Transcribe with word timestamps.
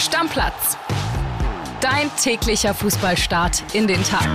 Stammplatz. 0.00 0.78
Dein 1.82 2.10
täglicher 2.16 2.72
Fußballstart 2.72 3.74
in 3.74 3.86
den 3.86 4.02
Tag. 4.02 4.26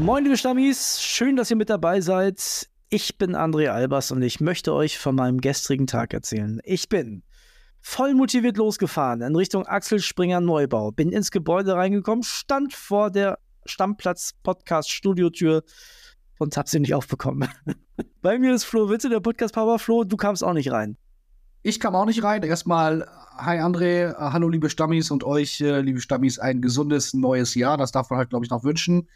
Moin, 0.00 0.24
liebe 0.24 0.38
Stammis, 0.38 1.02
schön, 1.02 1.36
dass 1.36 1.50
ihr 1.50 1.56
mit 1.56 1.68
dabei 1.68 2.00
seid. 2.00 2.70
Ich 2.88 3.18
bin 3.18 3.36
André 3.36 3.68
Albers 3.68 4.10
und 4.10 4.22
ich 4.22 4.40
möchte 4.40 4.72
euch 4.72 4.98
von 4.98 5.16
meinem 5.16 5.42
gestrigen 5.42 5.86
Tag 5.86 6.14
erzählen. 6.14 6.62
Ich 6.64 6.88
bin 6.88 7.24
voll 7.82 8.14
motiviert 8.14 8.56
losgefahren 8.56 9.20
in 9.20 9.36
Richtung 9.36 9.66
Axel 9.66 9.98
Springer 10.00 10.40
Neubau, 10.40 10.92
bin 10.92 11.12
ins 11.12 11.30
Gebäude 11.30 11.74
reingekommen, 11.74 12.22
stand 12.22 12.72
vor 12.72 13.10
der 13.10 13.38
Stammplatz-Podcast-Studiotür 13.66 15.62
und 16.38 16.56
hab 16.56 16.70
sie 16.70 16.80
nicht 16.80 16.94
aufbekommen. 16.94 17.50
Bei 18.22 18.38
mir 18.38 18.54
ist 18.54 18.64
Flo 18.64 18.88
Witze, 18.88 19.10
der 19.10 19.20
Podcast-Power. 19.20 19.78
Flo, 19.78 20.04
du 20.04 20.16
kamst 20.16 20.42
auch 20.42 20.54
nicht 20.54 20.72
rein. 20.72 20.96
Ich 21.68 21.80
kam 21.80 21.94
auch 21.94 22.06
nicht 22.06 22.24
rein. 22.24 22.42
Erstmal, 22.44 23.06
hi 23.36 23.58
André, 23.58 24.16
hallo 24.16 24.48
liebe 24.48 24.70
Stammis 24.70 25.10
und 25.10 25.22
euch, 25.22 25.60
äh, 25.60 25.82
liebe 25.82 26.00
Stammis, 26.00 26.38
ein 26.38 26.62
gesundes 26.62 27.12
neues 27.12 27.54
Jahr. 27.54 27.76
Das 27.76 27.92
darf 27.92 28.08
man 28.08 28.16
halt, 28.16 28.30
glaube 28.30 28.46
ich, 28.46 28.50
noch 28.50 28.64
wünschen. 28.64 29.06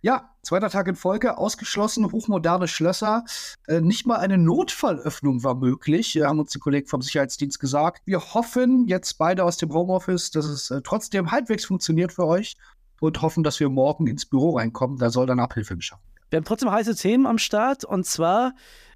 Ja, 0.00 0.30
zweiter 0.40 0.70
Tag 0.70 0.88
in 0.88 0.96
Folge, 0.96 1.36
ausgeschlossen, 1.36 2.10
hochmoderne 2.10 2.68
Schlösser. 2.68 3.26
Äh, 3.68 3.82
nicht 3.82 4.06
mal 4.06 4.16
eine 4.16 4.38
Notfallöffnung 4.38 5.44
war 5.44 5.56
möglich, 5.56 6.16
äh, 6.16 6.24
haben 6.24 6.40
uns 6.40 6.52
die 6.52 6.58
Kollegen 6.58 6.88
vom 6.88 7.02
Sicherheitsdienst 7.02 7.60
gesagt. 7.60 8.00
Wir 8.06 8.32
hoffen 8.32 8.86
jetzt 8.86 9.18
beide 9.18 9.44
aus 9.44 9.58
dem 9.58 9.70
Homeoffice, 9.70 10.30
dass 10.30 10.46
es 10.46 10.70
äh, 10.70 10.80
trotzdem 10.82 11.30
halbwegs 11.30 11.66
funktioniert 11.66 12.14
für 12.14 12.24
euch 12.24 12.56
und 13.02 13.20
hoffen, 13.20 13.44
dass 13.44 13.60
wir 13.60 13.68
morgen 13.68 14.06
ins 14.06 14.24
Büro 14.24 14.56
reinkommen. 14.56 14.96
Da 14.96 15.10
soll 15.10 15.26
dann 15.26 15.38
Abhilfe 15.38 15.76
geschaffen 15.76 16.02
werden. 16.02 16.24
Wir 16.30 16.36
haben 16.38 16.44
trotzdem 16.44 16.70
heiße 16.70 16.94
Themen 16.94 17.26
am 17.26 17.36
Start 17.36 17.84
und 17.84 18.06
zwar 18.06 18.54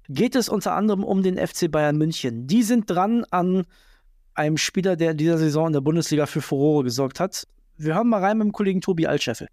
geht 0.09 0.35
es 0.35 0.49
unter 0.49 0.73
anderem 0.73 1.03
um 1.03 1.23
den 1.23 1.37
FC 1.37 1.69
Bayern 1.71 1.97
München. 1.97 2.47
Die 2.47 2.63
sind 2.63 2.89
dran 2.89 3.25
an 3.31 3.65
einem 4.33 4.57
Spieler, 4.57 4.95
der 4.95 5.11
in 5.11 5.17
dieser 5.17 5.37
Saison 5.37 5.67
in 5.67 5.73
der 5.73 5.81
Bundesliga 5.81 6.25
für 6.25 6.41
Furore 6.41 6.83
gesorgt 6.83 7.19
hat. 7.19 7.47
Wir 7.77 7.95
hören 7.95 8.09
mal 8.09 8.21
rein 8.21 8.37
mit 8.37 8.45
dem 8.45 8.51
Kollegen 8.51 8.81
Tobi 8.81 9.07
Altscheffel. 9.07 9.47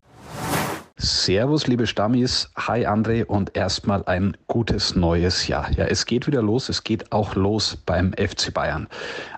Servus, 0.97 1.67
liebe 1.67 1.87
Stammis. 1.87 2.51
Hi, 2.55 2.87
André 2.87 3.25
und 3.25 3.57
erstmal 3.57 4.05
ein 4.05 4.37
gutes 4.47 4.95
neues 4.95 5.49
Jahr. 5.49 5.71
Ja, 5.73 5.87
es 5.87 6.05
geht 6.05 6.27
wieder 6.27 6.43
los. 6.43 6.69
Es 6.69 6.85
geht 6.85 7.13
auch 7.13 7.35
los 7.35 7.77
beim 7.77 8.13
FC 8.13 8.53
Bayern. 8.53 8.87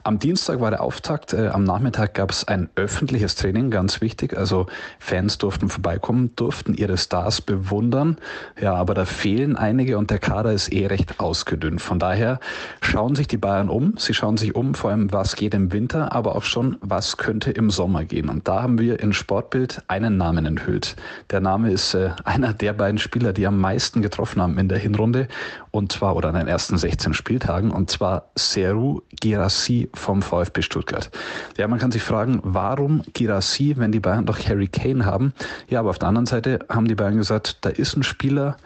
Am 0.03 0.19
Dienstag 0.19 0.61
war 0.61 0.71
der 0.71 0.83
Auftakt. 0.83 1.33
Äh, 1.33 1.49
am 1.49 1.65
Nachmittag 1.65 2.15
gab 2.15 2.31
es 2.31 2.47
ein 2.47 2.69
öffentliches 2.75 3.37
Training, 3.37 3.71
ganz 3.71 4.01
wichtig. 4.01 4.37
Also 4.37 4.67
Fans 4.99 5.39
durften 5.39 5.69
vorbeikommen, 5.69 6.35
durften 6.37 6.75
ihre 6.75 6.99
Stars 6.99 7.41
bewundern. 7.41 8.19
Ja, 8.61 8.75
aber 8.75 8.95
da 8.95 9.05
fehlen 9.05 9.57
einige 9.57 9.97
und 9.97 10.11
der 10.11 10.19
Kader 10.19 10.53
ist 10.53 10.73
eh 10.73 10.87
recht 10.87 11.21
ausgedünnt. 11.21 11.81
Von 11.81 11.99
daher 11.99 12.41
schauen 12.83 13.15
sich 13.15 13.29
die 13.29 13.39
Bayern 13.39 13.69
um. 13.69 13.95
Sie 13.97 14.13
schauen 14.13 14.37
sich 14.37 14.55
um, 14.57 14.75
vor 14.75 14.91
allem, 14.91 15.13
was 15.13 15.37
geht 15.37 15.55
im 15.55 15.73
Winter, 15.73 16.13
aber 16.13 16.35
auch 16.35 16.43
schon, 16.43 16.77
was 16.81 17.17
könnte 17.17 17.53
im 17.53 17.71
Sommer 17.71 18.05
gehen. 18.05 18.29
Und 18.29 18.49
da 18.49 18.63
haben 18.63 18.79
wir 18.79 19.01
in 19.01 19.13
Sportbild 19.13 19.83
einen 19.87 20.17
Namen 20.17 20.45
enthüllt. 20.45 20.97
Der 21.31 21.44
Name 21.45 21.71
ist 21.71 21.95
äh, 21.95 22.11
einer 22.25 22.53
der 22.53 22.73
beiden 22.73 22.99
Spieler, 22.99 23.33
die 23.33 23.47
am 23.47 23.61
meisten 23.61 24.03
getroffen 24.03 24.43
haben 24.43 24.59
in 24.59 24.69
der 24.69 24.79
Hinrunde. 24.79 25.29
Und 25.71 25.93
zwar, 25.93 26.17
oder 26.17 26.31
an 26.31 26.35
den 26.35 26.49
ersten 26.49 26.77
16 26.77 27.15
Spieltagen. 27.15 27.71
Und 27.71 27.91
zwar 27.91 28.31
Seru 28.35 29.03
Girassi 29.21 29.89
vom 29.95 30.23
VfB 30.23 30.63
Stuttgart. 30.63 31.11
Ja, 31.57 31.69
man 31.69 31.79
kann 31.79 31.93
sich 31.93 32.03
fragen, 32.03 32.41
warum 32.43 33.03
Girassi, 33.13 33.75
wenn 33.77 33.93
die 33.93 34.01
Bayern 34.01 34.27
doch 34.27 34.41
Harry 34.41 34.67
Kane 34.67 35.07
haben? 35.07 35.33
Ja, 35.69 35.79
aber 35.81 35.91
auf 35.91 35.99
der 36.01 36.09
anderen 36.09 36.27
Seite 36.27 36.59
haben 36.69 36.89
die 36.89 36.97
Bayern 36.97 37.17
gesagt, 37.17 37.59
da 37.61 37.71
ist 37.71 37.97
ein 37.97 38.03
Spieler, 38.03 38.57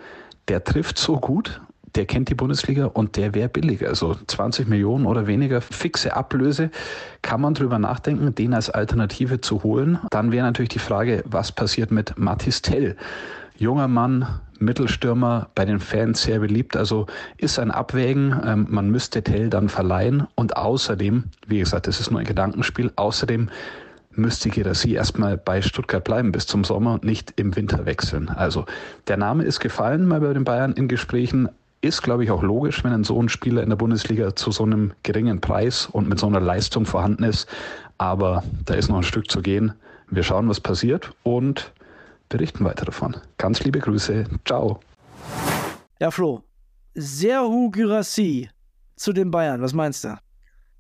der 0.49 0.65
trifft 0.65 0.97
so 0.97 1.19
gut, 1.19 1.61
der 1.99 2.07
kennt 2.07 2.29
die 2.29 2.37
Bundesliga 2.37 2.87
und 2.87 3.17
der 3.17 3.35
wäre 3.35 3.49
billiger. 3.49 3.89
Also 3.89 4.15
20 4.29 4.69
Millionen 4.69 5.05
oder 5.05 5.27
weniger 5.27 5.61
fixe 5.61 6.15
Ablöse. 6.15 6.71
Kann 7.23 7.41
man 7.41 7.55
drüber 7.55 7.81
nachdenken, 7.81 8.33
den 8.37 8.55
als 8.55 8.71
Alternative 8.71 9.41
zu 9.41 9.65
holen? 9.65 9.99
Dann 10.13 10.31
wäre 10.31 10.47
natürlich 10.47 10.69
die 10.69 10.79
Frage, 10.79 11.25
was 11.27 11.51
passiert 11.51 11.91
mit 11.91 12.17
Mathis 12.17 12.63
Tell? 12.63 12.95
Junger 13.57 13.89
Mann, 13.89 14.29
Mittelstürmer, 14.61 15.49
bei 15.57 15.65
den 15.65 15.81
Fans 15.81 16.23
sehr 16.23 16.39
beliebt. 16.39 16.77
Also 16.77 17.07
ist 17.37 17.59
ein 17.59 17.73
Abwägen. 17.73 18.41
Ähm, 18.45 18.69
man 18.71 18.91
müsste 18.91 19.25
Tell 19.25 19.51
dann 19.51 19.69
verleihen. 19.69 20.29
Und 20.37 20.57
außerdem, 20.57 21.25
wie 21.49 21.59
gesagt, 21.59 21.89
das 21.89 21.99
ist 21.99 22.13
nur 22.13 22.21
ein 22.21 22.27
Gedankenspiel, 22.27 22.93
außerdem 22.95 23.51
müsste 24.19 24.51
Gerassi 24.51 24.93
erstmal 24.93 25.37
bei 25.39 25.63
Stuttgart 25.63 26.05
bleiben 26.05 26.33
bis 26.33 26.47
zum 26.47 26.65
Sommer 26.65 26.95
und 26.95 27.05
nicht 27.05 27.33
im 27.37 27.57
Winter 27.57 27.87
wechseln. 27.87 28.29
Also 28.29 28.67
der 29.07 29.17
Name 29.17 29.45
ist 29.45 29.61
gefallen 29.61 30.07
mal 30.07 30.21
bei 30.21 30.33
den 30.33 30.45
Bayern 30.45 30.73
in 30.73 30.89
Gesprächen. 30.89 31.49
Ist, 31.81 32.03
glaube 32.03 32.25
ich, 32.25 32.31
auch 32.33 32.43
logisch, 32.43 32.83
wenn 32.83 32.93
ein 32.93 33.05
so 33.05 33.23
ein 33.23 33.29
Spieler 33.29 33.63
in 33.63 33.69
der 33.69 33.77
Bundesliga 33.77 34.35
zu 34.35 34.51
so 34.51 34.65
einem 34.65 34.93
geringen 35.05 35.41
Preis 35.41 35.87
und 35.87 36.09
mit 36.09 36.19
so 36.19 36.27
einer 36.27 36.41
Leistung 36.41 36.87
vorhanden 36.87 37.23
ist. 37.23 37.49
Aber 37.99 38.43
da 38.65 38.75
ist 38.75 38.89
noch 38.89 38.97
ein 38.97 39.05
Stück 39.05 39.31
zu 39.31 39.43
gehen. 39.43 39.73
Wir 40.11 40.25
schauen, 40.25 40.49
was 40.49 40.61
passiert 40.61 41.13
und 41.23 41.73
berichten 42.29 42.65
weiter 42.65 42.85
davon. 42.85 43.17
Ganz 43.37 43.63
liebe 43.63 43.79
Grüße. 43.79 44.25
Ciao. 44.45 44.81
Ja, 46.01 46.11
Flo. 46.11 46.43
Serhu 46.95 47.71
Gyrassi 47.71 48.51
zu 48.97 49.13
den 49.13 49.31
Bayern. 49.31 49.63
Was 49.63 49.73
meinst 49.73 50.03
du? 50.03 50.19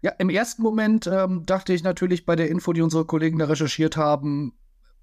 Ja, 0.02 0.12
im 0.18 0.30
ersten 0.30 0.62
Moment 0.62 1.06
ähm, 1.06 1.44
dachte 1.46 1.72
ich 1.72 1.84
natürlich 1.84 2.26
bei 2.26 2.34
der 2.34 2.48
Info, 2.48 2.72
die 2.72 2.82
unsere 2.82 3.04
Kollegen 3.04 3.38
da 3.38 3.46
recherchiert 3.46 3.96
haben, 3.96 4.52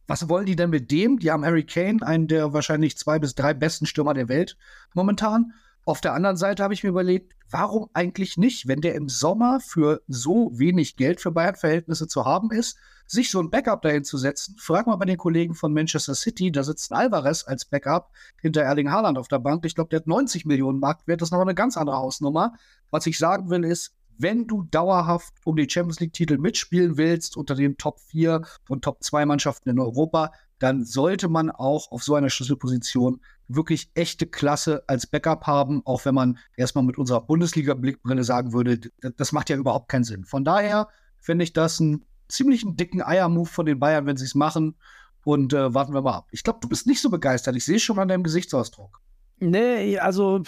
was 0.08 0.30
wollen 0.30 0.46
die 0.46 0.56
denn 0.56 0.70
mit 0.70 0.92
dem? 0.92 1.20
Die 1.20 1.32
haben 1.32 1.46
Harry 1.46 1.64
Kane, 1.64 2.06
einen 2.06 2.28
der 2.28 2.54
wahrscheinlich 2.54 2.98
zwei 2.98 3.18
bis 3.18 3.34
drei 3.34 3.54
besten 3.54 3.86
Stürmer 3.86 4.14
der 4.14 4.30
Welt 4.30 4.58
momentan. 4.94 5.54
Auf 5.88 6.02
der 6.02 6.14
anderen 6.14 6.36
Seite 6.36 6.64
habe 6.64 6.74
ich 6.74 6.84
mir 6.84 6.90
überlegt, 6.90 7.36
warum 7.52 7.92
eigentlich 7.94 8.38
nicht, 8.38 8.68
wenn 8.68 8.82
der 8.82 8.96
im 8.96 9.08
Sommer 9.08 9.60
für 9.60 10.02
so 10.08 10.50
wenig 10.52 10.96
Geld 10.96 11.22
für 11.22 11.32
Bayern-Verhältnisse 11.32 12.08
zu 12.08 12.26
haben 12.26 12.50
ist, 12.50 12.76
sich 13.06 13.30
so 13.30 13.40
ein 13.40 13.52
Backup 13.52 13.84
dahin 13.84 14.04
zu 14.04 14.18
setzen. 14.18 14.56
Frag 14.58 14.88
mal 14.88 14.96
bei 14.96 15.06
den 15.06 15.18
Kollegen 15.18 15.54
von 15.54 15.74
Manchester 15.74 16.16
City, 16.16 16.52
da 16.52 16.64
sitzt 16.64 16.92
Alvarez 16.92 17.44
als 17.46 17.66
Backup 17.66 18.10
hinter 18.42 18.64
Erling 18.64 18.90
Haaland 18.90 19.20
auf 19.20 19.28
der 19.28 19.38
Bank. 19.38 19.64
Ich 19.64 19.76
glaube, 19.76 19.90
der 19.90 20.00
hat 20.00 20.08
90 20.08 20.46
Millionen 20.46 20.80
Marktwert, 20.80 21.22
das 21.22 21.28
ist 21.28 21.34
noch 21.34 21.42
eine 21.42 21.54
ganz 21.54 21.78
andere 21.78 21.98
Hausnummer. 21.98 22.54
Was 22.90 23.06
ich 23.06 23.20
sagen 23.20 23.52
will, 23.52 23.64
ist, 23.64 23.94
wenn 24.18 24.48
du 24.48 24.64
dauerhaft 24.64 25.36
um 25.44 25.56
die 25.56 25.70
Champions 25.70 26.00
League-Titel 26.00 26.40
mitspielen 26.40 26.98
willst, 26.98 27.38
unter 27.38 27.54
den 27.54 27.78
Top 27.78 28.00
4 28.00 28.42
und 28.70 28.84
Top 28.84 29.04
2 29.04 29.28
Mannschaften 29.28 29.70
in 29.70 29.80
Europa, 29.80 30.32
dann 30.58 30.84
sollte 30.86 31.28
man 31.28 31.52
auch 31.52 31.92
auf 31.92 32.04
so 32.04 32.16
einer 32.16 32.30
Schlüsselposition 32.30 33.22
wirklich 33.48 33.92
echte 33.94 34.26
Klasse 34.26 34.84
als 34.88 35.08
Backup 35.08 35.46
haben, 35.46 35.82
auch 35.86 36.06
wenn 36.06 36.16
man 36.16 36.38
erstmal 36.56 36.84
mit 36.84 36.98
unserer 36.98 37.22
Bundesliga-Blickbrille 37.22 38.24
sagen 38.24 38.54
würde, 38.54 38.80
das 39.18 39.32
macht 39.32 39.50
ja 39.50 39.58
überhaupt 39.58 39.90
keinen 39.90 40.04
Sinn. 40.04 40.26
Von 40.26 40.44
daher 40.44 40.88
finde 41.20 41.44
ich 41.44 41.54
das 41.54 41.80
einen 41.80 42.06
ziemlichen 42.28 42.76
dicken 42.76 43.02
Eiermove 43.02 43.50
von 43.50 43.66
den 43.66 43.80
Bayern, 43.80 44.06
wenn 44.06 44.18
sie 44.18 44.26
es 44.26 44.36
machen. 44.36 44.76
Und 45.24 45.54
äh, 45.54 45.74
warten 45.74 45.94
wir 45.94 46.04
mal 46.04 46.14
ab. 46.14 46.28
Ich 46.32 46.44
glaube, 46.44 46.60
du 46.62 46.70
bist 46.70 46.86
nicht 46.86 47.02
so 47.02 47.10
begeistert. 47.10 47.56
Ich 47.56 47.66
sehe 47.66 47.78
es 47.78 47.82
schon 47.82 47.98
an 47.98 48.08
deinem 48.08 48.24
Gesichtsausdruck. 48.24 49.02
Nee, 49.40 49.98
also 49.98 50.44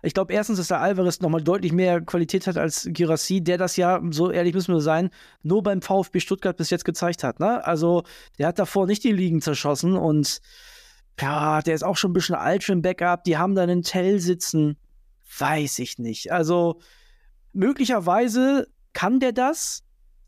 ich 0.00 0.14
glaube, 0.14 0.32
erstens, 0.32 0.58
dass 0.58 0.68
der 0.68 0.80
Alvarez 0.80 1.20
nochmal 1.20 1.42
deutlich 1.42 1.72
mehr 1.72 2.00
Qualität 2.00 2.46
hat 2.46 2.56
als 2.56 2.88
Girassi, 2.90 3.40
der 3.40 3.58
das 3.58 3.76
ja, 3.76 4.00
so 4.10 4.30
ehrlich 4.30 4.54
müssen 4.54 4.74
wir 4.74 4.80
sein, 4.80 5.10
nur 5.42 5.62
beim 5.62 5.80
VfB 5.80 6.20
Stuttgart 6.20 6.56
bis 6.56 6.70
jetzt 6.70 6.84
gezeigt 6.84 7.22
hat. 7.22 7.40
Ne? 7.40 7.64
Also, 7.64 8.02
der 8.38 8.48
hat 8.48 8.58
davor 8.58 8.86
nicht 8.86 9.04
die 9.04 9.12
Ligen 9.12 9.40
zerschossen 9.40 9.96
und 9.96 10.40
ja, 11.20 11.62
der 11.62 11.74
ist 11.74 11.84
auch 11.84 11.96
schon 11.96 12.10
ein 12.10 12.14
bisschen 12.14 12.34
alt 12.34 12.64
für 12.64 12.72
ein 12.72 12.82
Backup. 12.82 13.24
Die 13.24 13.36
haben 13.36 13.54
da 13.54 13.62
einen 13.62 13.82
Tell 13.82 14.18
sitzen. 14.18 14.76
Weiß 15.38 15.78
ich 15.78 15.98
nicht. 15.98 16.32
Also, 16.32 16.80
möglicherweise 17.52 18.68
kann 18.92 19.20
der 19.20 19.32
das. 19.32 19.82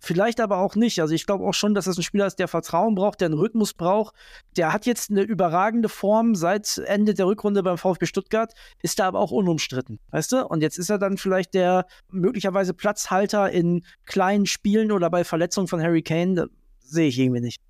Vielleicht 0.04 0.38
aber 0.40 0.58
auch 0.58 0.76
nicht. 0.76 1.00
Also 1.00 1.14
ich 1.14 1.24
glaube 1.24 1.46
auch 1.46 1.54
schon, 1.54 1.72
dass 1.72 1.86
das 1.86 1.96
ein 1.96 2.02
Spieler 2.02 2.26
ist, 2.26 2.38
der 2.38 2.46
Vertrauen 2.46 2.94
braucht, 2.94 3.22
der 3.22 3.26
einen 3.26 3.38
Rhythmus 3.38 3.72
braucht. 3.72 4.14
Der 4.54 4.70
hat 4.70 4.84
jetzt 4.84 5.10
eine 5.10 5.22
überragende 5.22 5.88
Form 5.88 6.34
seit 6.34 6.76
Ende 6.76 7.14
der 7.14 7.24
Rückrunde 7.24 7.62
beim 7.62 7.78
VfB 7.78 8.04
Stuttgart, 8.04 8.52
ist 8.82 8.98
da 8.98 9.06
aber 9.06 9.18
auch 9.18 9.30
unumstritten, 9.30 10.00
weißt 10.10 10.32
du? 10.32 10.46
Und 10.46 10.60
jetzt 10.60 10.78
ist 10.78 10.90
er 10.90 10.98
dann 10.98 11.16
vielleicht 11.16 11.54
der 11.54 11.86
möglicherweise 12.10 12.74
Platzhalter 12.74 13.50
in 13.50 13.82
kleinen 14.04 14.44
Spielen 14.44 14.92
oder 14.92 15.08
bei 15.08 15.24
Verletzungen 15.24 15.68
von 15.68 15.80
Harry 15.80 16.02
Kane. 16.02 16.50
Sehe 16.80 17.08
ich 17.08 17.18
irgendwie 17.18 17.40
nicht. 17.40 17.62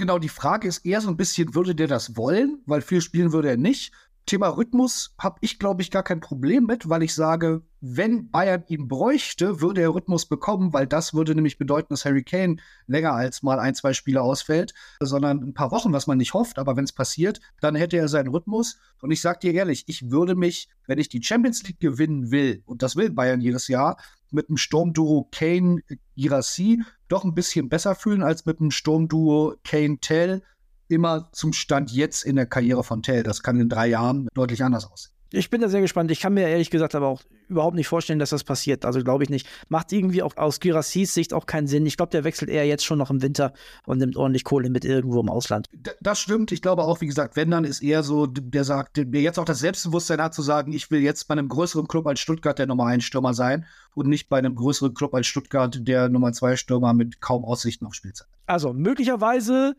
Genau, 0.00 0.18
die 0.18 0.30
Frage 0.30 0.66
ist 0.66 0.86
eher 0.86 1.02
so 1.02 1.10
ein 1.10 1.18
bisschen, 1.18 1.54
würde 1.54 1.74
der 1.74 1.86
das 1.86 2.16
wollen? 2.16 2.62
Weil 2.64 2.80
viel 2.80 3.02
spielen 3.02 3.32
würde 3.32 3.50
er 3.50 3.58
nicht. 3.58 3.92
Thema 4.24 4.48
Rhythmus 4.48 5.14
habe 5.18 5.36
ich, 5.42 5.58
glaube 5.58 5.82
ich, 5.82 5.90
gar 5.90 6.02
kein 6.02 6.20
Problem 6.20 6.64
mit, 6.64 6.88
weil 6.88 7.02
ich 7.02 7.14
sage, 7.14 7.60
wenn 7.82 8.30
Bayern 8.30 8.64
ihn 8.68 8.88
bräuchte, 8.88 9.60
würde 9.60 9.82
er 9.82 9.94
Rhythmus 9.94 10.24
bekommen, 10.24 10.72
weil 10.72 10.86
das 10.86 11.12
würde 11.12 11.34
nämlich 11.34 11.58
bedeuten, 11.58 11.88
dass 11.90 12.06
Harry 12.06 12.24
Kane 12.24 12.56
länger 12.86 13.12
als 13.12 13.42
mal 13.42 13.58
ein, 13.58 13.74
zwei 13.74 13.92
Spiele 13.92 14.22
ausfällt, 14.22 14.72
sondern 15.02 15.42
ein 15.42 15.52
paar 15.52 15.70
Wochen, 15.70 15.92
was 15.92 16.06
man 16.06 16.16
nicht 16.16 16.32
hofft, 16.32 16.58
aber 16.58 16.76
wenn 16.76 16.84
es 16.84 16.92
passiert, 16.92 17.40
dann 17.60 17.74
hätte 17.74 17.98
er 17.98 18.08
seinen 18.08 18.28
Rhythmus. 18.28 18.78
Und 19.02 19.10
ich 19.10 19.20
sage 19.20 19.40
dir 19.40 19.52
ehrlich, 19.52 19.84
ich 19.86 20.10
würde 20.10 20.34
mich, 20.34 20.70
wenn 20.86 20.98
ich 20.98 21.10
die 21.10 21.22
Champions 21.22 21.62
League 21.64 21.80
gewinnen 21.80 22.30
will, 22.30 22.62
und 22.64 22.82
das 22.82 22.96
will 22.96 23.10
Bayern 23.10 23.42
jedes 23.42 23.68
Jahr, 23.68 23.98
mit 24.32 24.48
einem 24.48 24.56
Sturmduo 24.56 25.28
Kane-Girassi 25.32 26.82
doch 27.08 27.24
ein 27.24 27.34
bisschen 27.34 27.68
besser 27.68 27.94
fühlen 27.94 28.22
als 28.22 28.46
mit 28.46 28.60
einem 28.60 28.70
Sturmduo 28.70 29.56
Kane-Tell 29.64 30.42
immer 30.88 31.30
zum 31.32 31.52
Stand 31.52 31.92
jetzt 31.92 32.24
in 32.24 32.36
der 32.36 32.46
Karriere 32.46 32.84
von 32.84 33.02
Tell. 33.02 33.22
Das 33.22 33.42
kann 33.42 33.60
in 33.60 33.68
drei 33.68 33.86
Jahren 33.86 34.28
deutlich 34.34 34.62
anders 34.64 34.90
aussehen. 34.90 35.12
Ich 35.32 35.48
bin 35.50 35.60
da 35.60 35.68
sehr 35.68 35.80
gespannt. 35.80 36.10
Ich 36.10 36.20
kann 36.20 36.34
mir 36.34 36.48
ehrlich 36.48 36.70
gesagt 36.70 36.94
aber 36.94 37.06
auch 37.06 37.22
überhaupt 37.50 37.76
nicht 37.76 37.88
vorstellen, 37.88 38.18
dass 38.18 38.30
das 38.30 38.44
passiert. 38.44 38.84
Also 38.84 39.02
glaube 39.02 39.24
ich 39.24 39.30
nicht. 39.30 39.46
Macht 39.68 39.92
irgendwie 39.92 40.22
auch 40.22 40.36
aus 40.36 40.60
Girassis 40.60 41.12
Sicht 41.12 41.34
auch 41.34 41.46
keinen 41.46 41.66
Sinn. 41.66 41.84
Ich 41.86 41.96
glaube, 41.96 42.10
der 42.10 42.24
wechselt 42.24 42.50
eher 42.50 42.66
jetzt 42.66 42.84
schon 42.84 42.98
noch 42.98 43.10
im 43.10 43.22
Winter 43.22 43.52
und 43.86 43.98
nimmt 43.98 44.16
ordentlich 44.16 44.44
Kohle 44.44 44.70
mit 44.70 44.84
irgendwo 44.84 45.20
im 45.20 45.28
Ausland. 45.28 45.68
Das 46.00 46.18
stimmt. 46.20 46.52
Ich 46.52 46.62
glaube 46.62 46.82
auch, 46.82 47.00
wie 47.00 47.06
gesagt, 47.06 47.36
wenn 47.36 47.50
dann 47.50 47.64
ist 47.64 47.82
eher 47.82 48.02
so, 48.02 48.26
der 48.26 48.64
sagt, 48.64 48.96
der 48.96 49.20
jetzt 49.20 49.38
auch 49.38 49.44
das 49.44 49.58
Selbstbewusstsein 49.58 50.22
hat 50.22 50.34
zu 50.34 50.42
sagen, 50.42 50.72
ich 50.72 50.90
will 50.90 51.00
jetzt 51.00 51.28
bei 51.28 51.32
einem 51.32 51.48
größeren 51.48 51.88
Club 51.88 52.06
als 52.06 52.20
Stuttgart 52.20 52.58
der 52.58 52.66
Nummer 52.66 52.86
1 52.86 53.04
Stürmer 53.04 53.34
sein 53.34 53.66
und 53.94 54.08
nicht 54.08 54.28
bei 54.28 54.38
einem 54.38 54.54
größeren 54.54 54.94
Club 54.94 55.14
als 55.14 55.26
Stuttgart 55.26 55.76
der 55.80 56.08
Nummer 56.08 56.32
2 56.32 56.56
Stürmer 56.56 56.94
mit 56.94 57.20
kaum 57.20 57.44
Aussichten 57.44 57.86
auf 57.86 57.94
Spielzeit. 57.94 58.28
Also 58.46 58.72
möglicherweise 58.72 59.74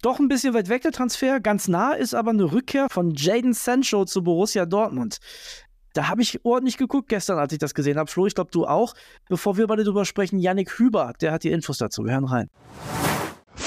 doch 0.00 0.18
ein 0.18 0.28
bisschen 0.28 0.54
weit 0.54 0.68
weg 0.68 0.82
der 0.82 0.92
Transfer. 0.92 1.40
Ganz 1.40 1.68
nah 1.68 1.92
ist 1.92 2.14
aber 2.14 2.30
eine 2.30 2.50
Rückkehr 2.50 2.88
von 2.90 3.12
Jaden 3.14 3.52
Sancho 3.52 4.04
zu 4.04 4.22
Borussia 4.22 4.64
Dortmund. 4.64 5.18
Da 5.92 6.08
habe 6.08 6.22
ich 6.22 6.44
ordentlich 6.44 6.78
geguckt 6.78 7.08
gestern, 7.08 7.38
als 7.38 7.52
ich 7.52 7.58
das 7.58 7.74
gesehen 7.74 7.98
habe. 7.98 8.10
Flo, 8.10 8.26
ich 8.26 8.34
glaube, 8.34 8.50
du 8.50 8.66
auch. 8.66 8.94
Bevor 9.28 9.56
wir 9.56 9.66
beide 9.66 9.84
drüber 9.84 10.04
sprechen, 10.04 10.38
Yannick 10.38 10.78
Hüber, 10.78 11.12
der 11.20 11.32
hat 11.32 11.44
die 11.44 11.50
Infos 11.50 11.78
dazu. 11.78 12.04
Wir 12.04 12.12
hören 12.12 12.24
rein. 12.24 12.50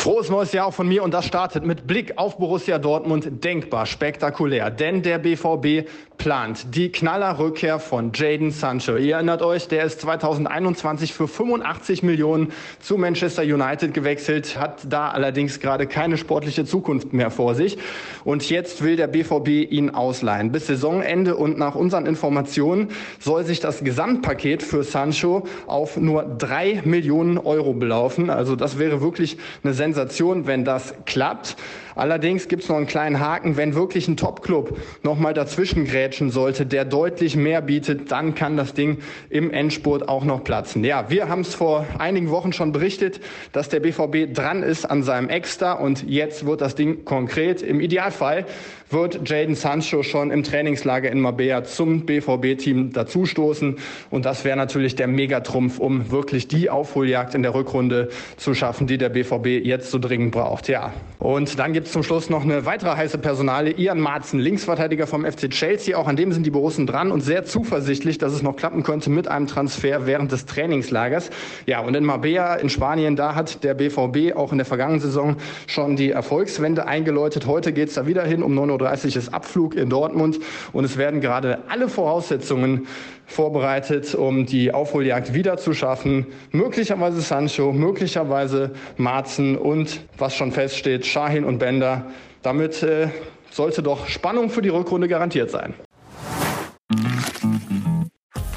Frohes 0.06 0.30
neues 0.30 0.52
Jahr 0.52 0.68
auch 0.68 0.74
von 0.76 0.88
mir 0.88 1.02
und 1.02 1.16
das 1.16 1.26
startet 1.26 1.66
mit 1.66 1.88
Blick 1.88 2.20
auf 2.20 2.38
Borussia 2.38 2.78
Dortmund 2.78 3.44
denkbar 3.44 3.88
spektakulär, 3.88 4.70
denn 4.70 5.02
der 5.02 5.18
BVB 5.18 5.90
plant 6.20 6.76
die 6.76 6.92
Knallerrückkehr 6.92 7.80
von 7.80 8.12
Jaden 8.14 8.52
Sancho. 8.52 8.98
Ihr 8.98 9.16
erinnert 9.16 9.42
euch, 9.42 9.68
der 9.68 9.84
ist 9.84 10.02
2021 10.02 11.12
für 11.12 11.28
85 11.28 12.04
Millionen 12.04 12.52
zu 12.80 12.98
Manchester 12.98 13.42
United 13.42 13.96
gewechselt, 13.96 14.60
hat 14.60 14.82
da 14.88 15.10
allerdings 15.10 15.60
gerade 15.60 15.88
keine 15.88 16.18
sportliche 16.18 16.66
Zukunft 16.66 17.12
mehr 17.12 17.32
vor 17.32 17.56
sich 17.56 17.80
und 18.24 18.48
jetzt 18.48 18.84
will 18.84 18.98
der 18.98 19.08
BVB 19.08 19.72
ihn 19.72 19.90
ausleihen. 19.90 20.52
Bis 20.52 20.68
Saisonende 20.68 21.36
und 21.36 21.58
nach 21.58 21.74
unseren 21.74 22.06
Informationen 22.06 22.90
soll 23.20 23.44
sich 23.44 23.60
das 23.60 23.84
Gesamtpaket 23.84 24.62
für 24.62 24.84
Sancho 24.84 25.48
auf 25.66 25.98
nur 25.98 26.24
drei 26.24 26.84
Millionen 26.86 27.40
Euro 27.40 27.74
belaufen. 27.74 28.30
Also 28.30 28.56
das 28.56 28.78
wäre 28.78 29.02
wirklich 29.02 29.38
eine 29.64 29.74
Sensation, 29.74 29.95
wenn 29.96 30.66
das 30.66 30.94
klappt. 31.06 31.56
Allerdings 31.96 32.50
gibt 32.50 32.64
es 32.64 32.70
noch 32.70 32.76
einen 32.76 32.88
kleinen 32.88 33.22
Haken, 33.22 33.56
wenn 33.56 33.74
wirklich 33.74 34.10
ein 34.10 34.18
Top-Club 34.18 34.78
nochmal 35.04 35.34
dazwischen 35.34 35.86
grätschen 35.86 36.30
sollte, 36.30 36.66
der 36.66 36.84
deutlich 36.84 37.38
mehr 37.38 37.62
bietet, 37.62 38.12
dann 38.12 38.36
kann 38.36 38.58
das 38.58 38.74
Ding 38.74 38.98
im 39.30 39.50
Endspurt 39.50 40.10
auch 40.10 40.26
noch 40.26 40.44
platzen. 40.44 40.84
Ja, 40.84 41.10
wir 41.10 41.30
haben 41.30 41.42
es 41.42 41.56
vor 41.56 41.86
einigen 41.98 42.30
Wochen 42.32 42.52
schon 42.52 42.74
berichtet, 42.74 43.22
dass 43.54 43.70
der 43.70 43.80
BVB 43.80 44.34
dran 44.34 44.62
ist 44.62 44.84
an 44.84 45.04
seinem 45.04 45.30
Extra 45.30 45.74
und 45.74 46.04
jetzt 46.08 46.46
wird 46.46 46.60
das 46.60 46.76
Ding 46.76 47.06
konkret. 47.06 47.62
Im 47.62 47.80
Idealfall 47.80 48.46
wird 48.90 49.28
Jaden 49.28 49.56
Sancho 49.56 50.04
schon 50.04 50.32
im 50.32 50.44
Trainingslager 50.44 51.10
in 51.10 51.20
Marbella 51.20 51.64
zum 51.64 52.06
BVB-Team 52.06 52.94
dazustoßen. 52.94 53.78
Und 54.12 54.26
das 54.26 54.46
wäre 54.46 54.58
natürlich 54.58 54.96
der 54.96 55.08
Megatrumpf, 55.08 55.80
um 55.80 56.12
wirklich 56.12 56.48
die 56.48 56.70
Aufholjagd 56.70 57.36
in 57.36 57.42
der 57.42 57.56
Rückrunde 57.56 58.10
zu 58.38 58.54
schaffen, 58.54 58.86
die 58.86 58.98
der 58.98 59.10
BVB 59.10 59.66
jetzt 59.66 59.85
so 59.92 60.00
dringend 60.00 60.32
braucht. 60.32 60.68
Ja. 60.68 60.94
Und 61.20 61.58
dann 61.60 61.74
gibt 61.74 61.88
es 61.88 61.94
zum 61.94 62.04
Schluss 62.04 62.30
noch 62.30 62.44
eine 62.44 62.66
weitere 62.66 62.96
heiße 62.96 63.18
Personale. 63.18 63.72
Ian 63.72 64.00
Marzen, 64.00 64.40
Linksverteidiger 64.40 65.08
vom 65.08 65.26
FC 65.26 65.50
Chelsea. 65.50 65.98
Auch 65.98 66.08
an 66.08 66.16
dem 66.16 66.32
sind 66.32 66.46
die 66.46 66.52
Borussen 66.52 66.88
dran 66.88 67.12
und 67.12 67.22
sehr 67.22 67.46
zuversichtlich, 67.46 68.18
dass 68.18 68.34
es 68.34 68.42
noch 68.42 68.56
klappen 68.56 68.84
könnte 68.84 69.10
mit 69.10 69.28
einem 69.28 69.48
Transfer 69.48 70.06
während 70.06 70.32
des 70.32 70.46
Trainingslagers. 70.46 71.30
Ja, 71.66 71.80
und 71.80 71.96
in 71.96 72.06
Marbella 72.06 72.56
in 72.56 72.70
Spanien, 72.70 73.16
da 73.16 73.36
hat 73.36 73.64
der 73.64 73.74
BVB 73.74 74.36
auch 74.36 74.52
in 74.52 74.58
der 74.58 74.66
vergangenen 74.66 75.00
Saison 75.00 75.38
schon 75.68 75.96
die 75.96 76.12
Erfolgswende 76.12 76.86
eingeläutet. 76.86 77.46
Heute 77.46 77.74
geht 77.74 77.90
es 77.90 77.96
da 77.96 78.08
wieder 78.08 78.24
hin 78.24 78.44
um 78.44 78.54
9 78.54 78.70
Uhr 78.70 78.92
ist 78.92 79.34
Abflug 79.34 79.76
in 79.76 79.90
Dortmund 79.90 80.40
und 80.74 80.86
es 80.86 80.98
werden 80.98 81.22
gerade 81.22 81.60
alle 81.68 81.90
Voraussetzungen 81.90 82.88
vorbereitet, 83.26 84.16
um 84.16 84.46
die 84.46 84.74
Aufholjagd 84.74 85.34
wieder 85.34 85.58
zu 85.58 85.74
schaffen. 85.74 86.28
Möglicherweise 86.52 87.22
Sancho, 87.22 87.72
möglicherweise 87.72 88.72
Marzen 88.98 89.58
und, 89.58 90.02
was 90.18 90.36
schon 90.36 90.52
feststeht, 90.52 91.06
Shahin 91.06 91.44
und 91.44 91.58
Bender. 91.58 92.06
Damit 92.42 92.84
äh, 92.84 93.10
sollte 93.50 93.82
doch 93.82 94.08
Spannung 94.08 94.50
für 94.50 94.62
die 94.62 94.70
Rückrunde 94.70 95.08
garantiert 95.08 95.50
sein. 95.50 95.74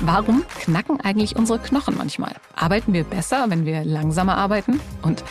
Warum 0.01 0.45
knacken 0.61 1.01
eigentlich 1.01 1.37
unsere 1.37 1.59
Knochen 1.59 1.97
manchmal? 1.97 2.33
Arbeiten 2.55 2.93
wir 2.93 3.05
besser, 3.05 3.47
wenn 3.49 3.67
wir 3.67 3.85
langsamer 3.85 4.37
arbeiten? 4.37 4.81
Und 5.03 5.25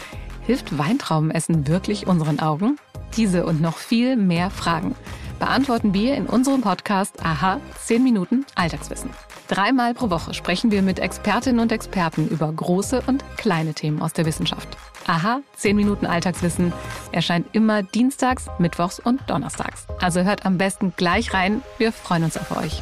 hilft 0.45 0.77
Weintraubenessen 0.77 1.67
wirklich 1.67 2.05
unseren 2.05 2.39
Augen? 2.39 2.77
Diese 3.15 3.45
und 3.45 3.61
noch 3.61 3.77
viel 3.77 4.17
mehr 4.17 4.49
Fragen 4.49 4.95
beantworten 5.37 5.93
wir 5.93 6.15
in 6.15 6.25
unserem 6.25 6.61
Podcast 6.61 7.23
Aha 7.23 7.59
10 7.85 8.03
Minuten 8.03 8.45
Alltagswissen. 8.55 9.09
Dreimal 9.47 9.93
pro 9.93 10.09
Woche 10.09 10.33
sprechen 10.33 10.71
wir 10.71 10.81
mit 10.81 10.99
Expertinnen 10.99 11.59
und 11.59 11.71
Experten 11.71 12.27
über 12.27 12.51
große 12.51 13.01
und 13.07 13.23
kleine 13.37 13.73
Themen 13.73 14.01
aus 14.01 14.13
der 14.13 14.25
Wissenschaft. 14.25 14.67
Aha 15.05 15.41
10 15.55 15.75
Minuten 15.75 16.05
Alltagswissen 16.05 16.73
erscheint 17.11 17.47
immer 17.53 17.83
dienstags, 17.83 18.47
mittwochs 18.59 18.99
und 18.99 19.21
donnerstags. 19.29 19.87
Also 20.01 20.21
hört 20.21 20.45
am 20.45 20.57
besten 20.57 20.93
gleich 20.97 21.33
rein. 21.33 21.61
Wir 21.77 21.91
freuen 21.91 22.23
uns 22.23 22.37
auf 22.37 22.57
euch. 22.57 22.81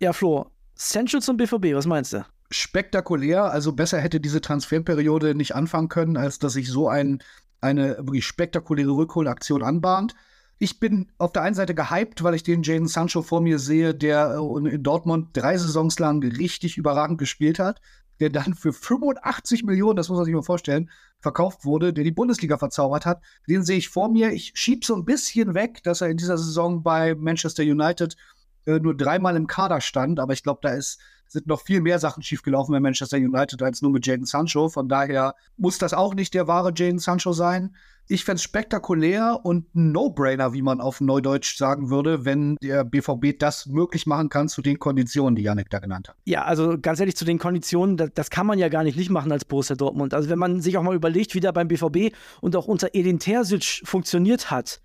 Ja, 0.00 0.12
Flo, 0.12 0.50
Sancho 0.74 1.20
zum 1.20 1.36
BVB, 1.36 1.74
was 1.74 1.86
meinst 1.86 2.12
du? 2.12 2.24
spektakulär. 2.50 3.44
Also 3.44 3.72
besser 3.72 4.00
hätte 4.00 4.20
diese 4.20 4.40
Transferperiode 4.40 5.34
nicht 5.34 5.54
anfangen 5.54 5.88
können, 5.88 6.16
als 6.16 6.38
dass 6.38 6.54
sich 6.54 6.68
so 6.68 6.88
ein, 6.88 7.22
eine 7.66 7.96
wirklich 7.98 8.26
spektakuläre 8.26 8.90
Rückholaktion 8.90 9.62
anbahnt. 9.62 10.14
Ich 10.58 10.80
bin 10.80 11.12
auf 11.18 11.32
der 11.32 11.42
einen 11.42 11.54
Seite 11.54 11.74
gehypt, 11.74 12.22
weil 12.22 12.34
ich 12.34 12.42
den 12.42 12.62
Jaden 12.62 12.88
Sancho 12.88 13.20
vor 13.20 13.42
mir 13.42 13.58
sehe, 13.58 13.94
der 13.94 14.38
äh, 14.38 14.74
in 14.74 14.82
Dortmund 14.82 15.28
drei 15.34 15.58
Saisons 15.58 15.98
lang 15.98 16.22
richtig 16.22 16.78
überragend 16.78 17.18
gespielt 17.18 17.58
hat, 17.58 17.80
der 18.20 18.30
dann 18.30 18.54
für 18.54 18.72
85 18.72 19.64
Millionen, 19.64 19.96
das 19.96 20.08
muss 20.08 20.16
man 20.16 20.24
sich 20.24 20.34
mal 20.34 20.42
vorstellen, 20.42 20.90
verkauft 21.18 21.64
wurde, 21.64 21.92
der 21.92 22.04
die 22.04 22.12
Bundesliga 22.12 22.56
verzaubert 22.56 23.04
hat. 23.04 23.22
Den 23.48 23.64
sehe 23.64 23.76
ich 23.76 23.90
vor 23.90 24.08
mir. 24.10 24.32
Ich 24.32 24.52
schiebe 24.54 24.86
so 24.86 24.94
ein 24.94 25.04
bisschen 25.04 25.54
weg, 25.54 25.82
dass 25.82 26.00
er 26.00 26.08
in 26.08 26.16
dieser 26.16 26.38
Saison 26.38 26.82
bei 26.82 27.14
Manchester 27.14 27.62
United 27.62 28.16
äh, 28.64 28.78
nur 28.78 28.96
dreimal 28.96 29.36
im 29.36 29.46
Kader 29.46 29.80
stand, 29.80 30.18
aber 30.20 30.32
ich 30.32 30.42
glaube, 30.42 30.60
da 30.62 30.70
ist 30.70 30.98
sind 31.28 31.46
noch 31.46 31.60
viel 31.60 31.80
mehr 31.80 31.98
Sachen 31.98 32.22
schiefgelaufen 32.22 32.72
bei 32.72 32.80
Manchester 32.80 33.16
United 33.16 33.62
als 33.62 33.82
nur 33.82 33.90
mit 33.90 34.06
Jaden 34.06 34.26
Sancho. 34.26 34.68
Von 34.68 34.88
daher 34.88 35.34
muss 35.56 35.78
das 35.78 35.94
auch 35.94 36.14
nicht 36.14 36.34
der 36.34 36.46
wahre 36.46 36.72
Jaden 36.74 36.98
Sancho 36.98 37.32
sein. 37.32 37.74
Ich 38.08 38.24
fände 38.24 38.36
es 38.36 38.44
spektakulär 38.44 39.40
und 39.42 39.74
ein 39.74 39.90
No-Brainer, 39.90 40.52
wie 40.52 40.62
man 40.62 40.80
auf 40.80 41.00
Neudeutsch 41.00 41.56
sagen 41.56 41.90
würde, 41.90 42.24
wenn 42.24 42.56
der 42.62 42.84
BVB 42.84 43.36
das 43.36 43.66
möglich 43.66 44.06
machen 44.06 44.28
kann 44.28 44.48
zu 44.48 44.62
den 44.62 44.78
Konditionen, 44.78 45.34
die 45.34 45.42
Janik 45.42 45.70
da 45.70 45.80
genannt 45.80 46.10
hat. 46.10 46.16
Ja, 46.24 46.44
also 46.44 46.76
ganz 46.80 47.00
ehrlich, 47.00 47.16
zu 47.16 47.24
den 47.24 47.40
Konditionen, 47.40 47.96
das, 47.96 48.10
das, 48.14 48.30
kann 48.30 48.46
man 48.46 48.60
ja 48.60 48.68
gar 48.68 48.84
nicht 48.84 48.96
nicht 48.96 49.10
machen 49.10 49.32
als 49.32 49.44
Borussia 49.44 49.74
Dortmund. 49.74 50.14
Also 50.14 50.28
wenn 50.28 50.38
man 50.38 50.60
sich 50.60 50.78
auch 50.78 50.82
mal 50.82 50.94
überlegt, 50.94 51.34
wie 51.34 51.40
da 51.40 51.50
beim 51.50 51.66
BVB 51.66 52.14
und 52.40 52.54
auch 52.54 52.66
unter 52.66 52.90
Edin 52.92 53.18
Terzic 53.18 53.82
funktioniert 53.84 54.52
hat, 54.52 54.80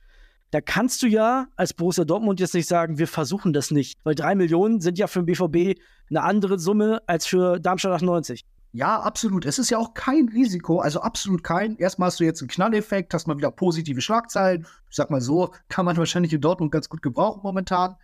da 0.51 0.61
kannst 0.61 1.01
du 1.01 1.07
ja 1.07 1.47
als 1.55 1.73
Borussia 1.73 2.03
Dortmund 2.03 2.39
jetzt 2.39 2.53
nicht 2.53 2.67
sagen, 2.67 2.97
wir 2.97 3.07
versuchen 3.07 3.53
das 3.53 3.71
nicht, 3.71 3.97
weil 4.03 4.15
drei 4.15 4.35
Millionen 4.35 4.81
sind 4.81 4.97
ja 4.97 5.07
für 5.07 5.23
den 5.23 5.25
BVB 5.25 5.79
eine 6.09 6.23
andere 6.23 6.59
Summe 6.59 7.01
als 7.07 7.25
für 7.25 7.59
Darmstadt 7.59 7.93
98. 7.93 8.45
Ja, 8.73 9.01
absolut. 9.01 9.45
Es 9.45 9.59
ist 9.59 9.69
ja 9.69 9.77
auch 9.77 9.93
kein 9.93 10.29
Risiko, 10.29 10.79
also 10.79 11.01
absolut 11.01 11.43
kein. 11.43 11.75
Erstmal 11.77 12.07
hast 12.07 12.19
du 12.21 12.23
jetzt 12.23 12.41
einen 12.41 12.49
Knalleffekt, 12.49 13.13
hast 13.13 13.27
mal 13.27 13.37
wieder 13.37 13.51
positive 13.51 13.99
Schlagzeilen. 13.99 14.65
Ich 14.89 14.95
sag 14.95 15.09
mal 15.09 15.19
so, 15.19 15.53
kann 15.67 15.85
man 15.85 15.97
wahrscheinlich 15.97 16.31
in 16.31 16.39
Dortmund 16.39 16.71
ganz 16.71 16.87
gut 16.87 17.01
gebrauchen 17.01 17.41
momentan. 17.43 17.95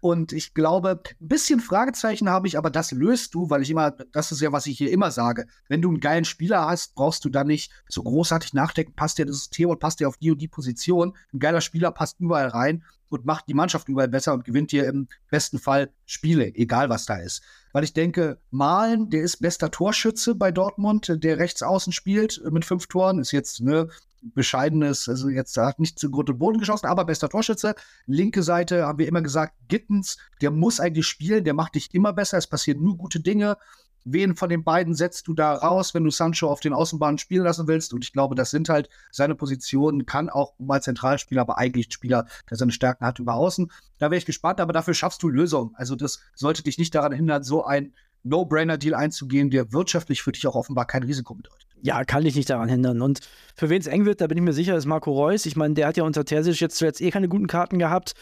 Und 0.00 0.32
ich 0.32 0.54
glaube, 0.54 1.02
ein 1.20 1.28
bisschen 1.28 1.60
Fragezeichen 1.60 2.30
habe 2.30 2.48
ich, 2.48 2.56
aber 2.56 2.70
das 2.70 2.90
löst 2.90 3.34
du, 3.34 3.50
weil 3.50 3.60
ich 3.60 3.70
immer, 3.70 3.90
das 3.90 4.32
ist 4.32 4.40
ja, 4.40 4.50
was 4.50 4.66
ich 4.66 4.78
hier 4.78 4.90
immer 4.90 5.10
sage. 5.10 5.46
Wenn 5.68 5.82
du 5.82 5.88
einen 5.88 6.00
geilen 6.00 6.24
Spieler 6.24 6.66
hast, 6.66 6.94
brauchst 6.94 7.24
du 7.24 7.28
da 7.28 7.44
nicht 7.44 7.70
so 7.86 8.02
großartig 8.02 8.54
nachdenken, 8.54 8.94
passt 8.94 9.18
dir 9.18 9.26
das 9.26 9.36
System 9.36 9.68
und 9.68 9.78
passt 9.78 10.00
dir 10.00 10.08
auf 10.08 10.16
die 10.16 10.30
und 10.30 10.40
die 10.40 10.48
Position. 10.48 11.14
Ein 11.34 11.38
geiler 11.38 11.60
Spieler 11.60 11.90
passt 11.90 12.18
überall 12.18 12.48
rein 12.48 12.82
und 13.10 13.26
macht 13.26 13.48
die 13.48 13.54
Mannschaft 13.54 13.88
überall 13.88 14.08
besser 14.08 14.32
und 14.32 14.44
gewinnt 14.44 14.72
dir 14.72 14.86
im 14.86 15.08
besten 15.30 15.58
Fall 15.58 15.92
Spiele, 16.06 16.54
egal 16.54 16.88
was 16.88 17.04
da 17.04 17.16
ist. 17.16 17.42
Weil 17.72 17.84
ich 17.84 17.92
denke, 17.92 18.38
Malen, 18.50 19.10
der 19.10 19.22
ist 19.22 19.38
bester 19.38 19.70
Torschütze 19.70 20.34
bei 20.34 20.50
Dortmund, 20.50 21.12
der 21.22 21.38
rechts 21.38 21.62
außen 21.62 21.92
spielt 21.92 22.40
mit 22.50 22.64
fünf 22.64 22.86
Toren, 22.86 23.18
ist 23.18 23.32
jetzt 23.32 23.60
ne, 23.60 23.88
bescheidenes, 24.22 25.08
also 25.08 25.28
jetzt 25.28 25.56
hat 25.56 25.80
nicht 25.80 25.98
zu 25.98 26.10
Grund 26.10 26.30
und 26.30 26.38
Boden 26.38 26.58
geschossen, 26.58 26.86
aber 26.86 27.04
bester 27.04 27.28
Torschütze. 27.28 27.74
Linke 28.06 28.42
Seite 28.42 28.86
haben 28.86 28.98
wir 28.98 29.08
immer 29.08 29.22
gesagt, 29.22 29.54
Gittens, 29.68 30.18
der 30.40 30.50
muss 30.50 30.80
eigentlich 30.80 31.06
spielen, 31.06 31.44
der 31.44 31.54
macht 31.54 31.74
dich 31.74 31.94
immer 31.94 32.12
besser, 32.12 32.38
es 32.38 32.46
passieren 32.46 32.82
nur 32.82 32.96
gute 32.96 33.20
Dinge. 33.20 33.56
Wen 34.04 34.34
von 34.34 34.48
den 34.48 34.64
beiden 34.64 34.94
setzt 34.94 35.28
du 35.28 35.34
da 35.34 35.52
raus, 35.52 35.92
wenn 35.92 36.04
du 36.04 36.10
Sancho 36.10 36.48
auf 36.48 36.60
den 36.60 36.72
Außenbahnen 36.72 37.18
spielen 37.18 37.44
lassen 37.44 37.68
willst? 37.68 37.92
Und 37.92 38.02
ich 38.02 38.12
glaube, 38.12 38.34
das 38.34 38.50
sind 38.50 38.70
halt 38.70 38.88
seine 39.10 39.34
Positionen, 39.34 40.06
kann 40.06 40.30
auch 40.30 40.54
mal 40.58 40.82
Zentralspieler, 40.82 41.42
aber 41.42 41.58
eigentlich 41.58 41.88
ein 41.88 41.92
Spieler, 41.92 42.26
der 42.48 42.56
seine 42.56 42.72
Stärken 42.72 43.04
hat 43.04 43.18
über 43.18 43.34
Außen. 43.34 43.70
Da 43.98 44.06
wäre 44.06 44.16
ich 44.16 44.24
gespannt, 44.24 44.58
aber 44.60 44.72
dafür 44.72 44.94
schaffst 44.94 45.22
du 45.22 45.28
Lösungen. 45.28 45.74
Also 45.74 45.96
das 45.96 46.20
sollte 46.34 46.62
dich 46.62 46.78
nicht 46.78 46.94
daran 46.94 47.12
hindern, 47.12 47.42
so 47.42 47.64
ein 47.64 47.92
No-Brainer-Deal 48.22 48.94
einzugehen, 48.94 49.50
der 49.50 49.72
wirtschaftlich 49.72 50.22
für 50.22 50.32
dich 50.32 50.46
auch 50.46 50.54
offenbar 50.54 50.86
kein 50.86 51.02
Risiko 51.02 51.34
bedeutet. 51.34 51.69
Ja, 51.82 52.04
kann 52.04 52.24
dich 52.24 52.36
nicht 52.36 52.50
daran 52.50 52.68
hindern. 52.68 53.00
Und 53.00 53.20
für 53.54 53.70
wen 53.70 53.80
es 53.80 53.86
eng 53.86 54.04
wird, 54.04 54.20
da 54.20 54.26
bin 54.26 54.36
ich 54.36 54.44
mir 54.44 54.52
sicher, 54.52 54.76
ist 54.76 54.86
Marco 54.86 55.12
Reus. 55.12 55.46
Ich 55.46 55.56
meine, 55.56 55.74
der 55.74 55.86
hat 55.86 55.96
ja 55.96 56.04
unter 56.04 56.24
Terzic 56.24 56.60
jetzt 56.60 56.76
zuletzt 56.76 57.00
eh 57.00 57.10
keine 57.10 57.28
guten 57.28 57.46
Karten 57.46 57.78
gehabt. 57.78 58.12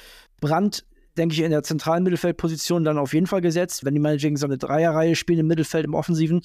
Brand, 0.40 0.84
denke 1.16 1.34
ich, 1.34 1.40
in 1.40 1.50
der 1.50 1.62
zentralen 1.62 2.04
Mittelfeldposition 2.04 2.84
dann 2.84 2.98
auf 2.98 3.14
jeden 3.14 3.26
Fall 3.26 3.40
gesetzt. 3.40 3.84
Wenn 3.84 3.94
die 3.94 4.00
meinetwegen 4.00 4.36
so 4.36 4.46
eine 4.46 4.58
Dreierreihe 4.58 5.16
spielen 5.16 5.40
im 5.40 5.46
Mittelfeld, 5.48 5.84
im 5.84 5.94
Offensiven 5.94 6.42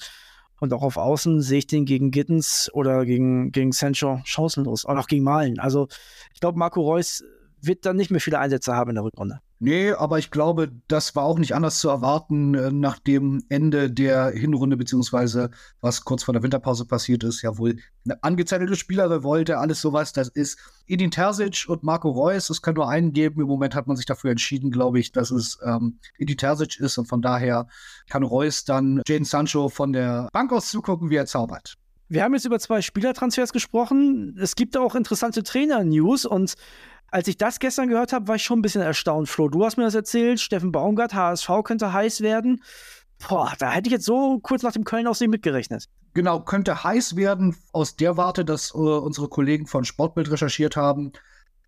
und 0.60 0.72
auch 0.72 0.82
auf 0.82 0.96
Außen, 0.96 1.40
sehe 1.40 1.58
ich 1.58 1.66
den 1.66 1.84
gegen 1.84 2.10
Gittens 2.10 2.70
oder 2.72 3.04
gegen, 3.04 3.52
gegen 3.52 3.72
Sancho 3.72 4.20
chancenlos. 4.24 4.84
Auch 4.84 4.94
noch 4.94 5.06
gegen 5.06 5.24
Malen. 5.24 5.60
Also 5.60 5.88
ich 6.32 6.40
glaube, 6.40 6.58
Marco 6.58 6.80
Reus 6.80 7.22
wird 7.60 7.86
dann 7.86 7.96
nicht 7.96 8.10
mehr 8.10 8.20
viele 8.20 8.38
Einsätze 8.38 8.74
haben 8.74 8.90
in 8.90 8.96
der 8.96 9.04
Rückrunde. 9.04 9.38
Nee, 9.64 9.92
aber 9.92 10.18
ich 10.18 10.30
glaube, 10.30 10.70
das 10.88 11.16
war 11.16 11.24
auch 11.24 11.38
nicht 11.38 11.54
anders 11.54 11.78
zu 11.78 11.88
erwarten 11.88 12.54
äh, 12.54 12.70
nach 12.70 12.98
dem 12.98 13.42
Ende 13.48 13.90
der 13.90 14.28
Hinrunde, 14.28 14.76
beziehungsweise 14.76 15.52
was 15.80 16.04
kurz 16.04 16.22
vor 16.22 16.34
der 16.34 16.42
Winterpause 16.42 16.84
passiert 16.84 17.24
ist. 17.24 17.40
Ja, 17.40 17.56
wohl 17.56 17.76
eine 18.04 18.22
angezeichnete 18.22 18.76
Spielerrevolte, 18.76 19.56
alles 19.56 19.80
sowas. 19.80 20.12
Das 20.12 20.28
ist 20.28 20.58
Edin 20.86 21.10
Terzic 21.10 21.64
und 21.66 21.82
Marco 21.82 22.10
Reus. 22.10 22.50
Es 22.50 22.60
kann 22.60 22.74
nur 22.74 22.90
einen 22.90 23.14
geben. 23.14 23.40
Im 23.40 23.46
Moment 23.46 23.74
hat 23.74 23.86
man 23.86 23.96
sich 23.96 24.04
dafür 24.04 24.32
entschieden, 24.32 24.70
glaube 24.70 25.00
ich, 25.00 25.12
dass 25.12 25.30
es 25.30 25.58
ähm, 25.64 25.98
Edin 26.18 26.36
Terzic 26.36 26.78
ist. 26.78 26.98
Und 26.98 27.06
von 27.06 27.22
daher 27.22 27.66
kann 28.10 28.22
Reus 28.22 28.66
dann 28.66 29.00
Jaden 29.06 29.24
Sancho 29.24 29.70
von 29.70 29.94
der 29.94 30.28
Bank 30.34 30.52
aus 30.52 30.68
zugucken, 30.68 31.08
wie 31.08 31.16
er 31.16 31.24
zaubert. 31.24 31.78
Wir 32.10 32.22
haben 32.22 32.34
jetzt 32.34 32.44
über 32.44 32.58
zwei 32.58 32.82
Spielertransfers 32.82 33.54
gesprochen. 33.54 34.36
Es 34.38 34.56
gibt 34.56 34.76
auch 34.76 34.94
interessante 34.94 35.42
Trainer-News 35.42 36.26
und 36.26 36.54
als 37.14 37.28
ich 37.28 37.38
das 37.38 37.60
gestern 37.60 37.88
gehört 37.88 38.12
habe, 38.12 38.26
war 38.26 38.34
ich 38.34 38.42
schon 38.42 38.58
ein 38.58 38.62
bisschen 38.62 38.82
erstaunt, 38.82 39.28
Flo. 39.28 39.48
Du 39.48 39.64
hast 39.64 39.76
mir 39.76 39.84
das 39.84 39.94
erzählt, 39.94 40.40
Steffen 40.40 40.72
Baumgart, 40.72 41.14
HSV 41.14 41.48
könnte 41.62 41.92
heiß 41.92 42.22
werden. 42.22 42.60
Boah, 43.28 43.52
da 43.60 43.70
hätte 43.70 43.86
ich 43.86 43.92
jetzt 43.92 44.04
so 44.04 44.40
kurz 44.40 44.64
nach 44.64 44.72
dem 44.72 44.82
Köln 44.82 45.06
aus 45.06 45.20
mitgerechnet. 45.20 45.88
Genau, 46.14 46.40
könnte 46.40 46.82
heiß 46.82 47.14
werden 47.14 47.56
aus 47.72 47.94
der 47.94 48.16
Warte, 48.16 48.44
dass 48.44 48.74
äh, 48.74 48.78
unsere 48.78 49.28
Kollegen 49.28 49.68
von 49.68 49.84
Sportbild 49.84 50.28
recherchiert 50.28 50.74
haben, 50.74 51.12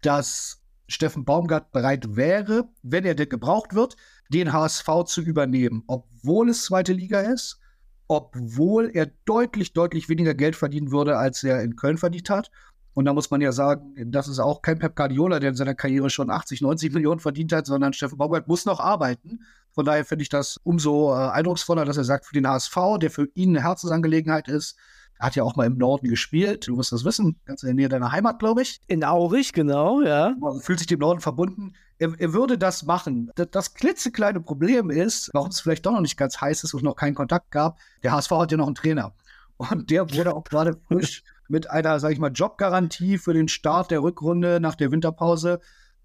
dass 0.02 0.62
Steffen 0.88 1.24
Baumgart 1.24 1.70
bereit 1.70 2.16
wäre, 2.16 2.68
wenn 2.82 3.04
er 3.04 3.14
denn 3.14 3.28
gebraucht 3.28 3.72
wird, 3.72 3.96
den 4.28 4.52
HSV 4.52 5.04
zu 5.06 5.22
übernehmen, 5.22 5.84
obwohl 5.86 6.50
es 6.50 6.64
zweite 6.64 6.92
Liga 6.92 7.20
ist, 7.20 7.60
obwohl 8.08 8.90
er 8.92 9.06
deutlich, 9.24 9.74
deutlich 9.74 10.08
weniger 10.08 10.34
Geld 10.34 10.56
verdienen 10.56 10.90
würde, 10.90 11.16
als 11.16 11.44
er 11.44 11.62
in 11.62 11.76
Köln 11.76 11.98
verdient 11.98 12.30
hat 12.30 12.50
und 12.96 13.04
da 13.04 13.12
muss 13.12 13.30
man 13.30 13.42
ja 13.42 13.52
sagen, 13.52 13.92
das 14.10 14.26
ist 14.26 14.38
auch 14.38 14.62
kein 14.62 14.78
Pep 14.78 14.96
Guardiola, 14.96 15.38
der 15.38 15.50
in 15.50 15.54
seiner 15.54 15.74
Karriere 15.74 16.08
schon 16.08 16.30
80, 16.30 16.62
90 16.62 16.94
Millionen 16.94 17.20
verdient 17.20 17.52
hat, 17.52 17.66
sondern 17.66 17.92
Steffen 17.92 18.16
Baumgart 18.16 18.48
muss 18.48 18.64
noch 18.64 18.80
arbeiten. 18.80 19.40
Von 19.72 19.84
daher 19.84 20.06
finde 20.06 20.22
ich 20.22 20.30
das 20.30 20.58
umso 20.64 21.12
äh, 21.12 21.28
eindrucksvoller, 21.28 21.84
dass 21.84 21.98
er 21.98 22.04
sagt, 22.04 22.24
für 22.24 22.32
den 22.32 22.48
HSV, 22.48 22.74
der 22.98 23.10
für 23.10 23.28
ihn 23.34 23.50
eine 23.50 23.62
Herzensangelegenheit 23.62 24.48
ist, 24.48 24.78
er 25.18 25.26
hat 25.26 25.36
ja 25.36 25.42
auch 25.42 25.56
mal 25.56 25.66
im 25.66 25.76
Norden 25.76 26.08
gespielt. 26.08 26.68
Du 26.68 26.76
musst 26.76 26.90
das 26.90 27.04
wissen, 27.04 27.38
ganz 27.44 27.62
in 27.62 27.66
der 27.66 27.74
Nähe 27.74 27.90
deiner 27.90 28.12
Heimat, 28.12 28.38
glaube 28.38 28.62
ich. 28.62 28.80
In 28.86 29.04
Aurich, 29.04 29.52
genau, 29.52 30.00
ja. 30.00 30.34
Man 30.40 30.60
fühlt 30.60 30.78
sich 30.78 30.88
dem 30.88 31.00
Norden 31.00 31.20
verbunden. 31.20 31.74
Er, 31.98 32.18
er 32.18 32.32
würde 32.32 32.56
das 32.56 32.84
machen. 32.84 33.30
Das, 33.34 33.48
das, 33.50 33.74
klitzekleine 33.74 34.40
Problem 34.40 34.88
ist, 34.88 35.28
warum 35.34 35.50
es 35.50 35.60
vielleicht 35.60 35.84
doch 35.84 35.92
noch 35.92 36.00
nicht 36.00 36.16
ganz 36.16 36.40
heiß 36.40 36.64
ist 36.64 36.72
und 36.72 36.82
noch 36.82 36.96
keinen 36.96 37.14
Kontakt 37.14 37.50
gab. 37.50 37.78
Der 38.02 38.12
HSV 38.12 38.30
hat 38.30 38.52
ja 38.52 38.56
noch 38.56 38.66
einen 38.66 38.74
Trainer. 38.74 39.12
Und 39.58 39.90
der 39.90 40.10
wurde 40.14 40.34
auch 40.34 40.44
gerade 40.44 40.80
frisch 40.88 41.22
mit 41.48 41.70
einer, 41.70 42.00
sag 42.00 42.12
ich 42.12 42.18
mal, 42.18 42.32
Jobgarantie 42.32 43.18
für 43.18 43.34
den 43.34 43.48
Start 43.48 43.90
der 43.90 44.02
Rückrunde 44.02 44.60
nach 44.60 44.74
der 44.74 44.90
Winterpause 44.90 45.60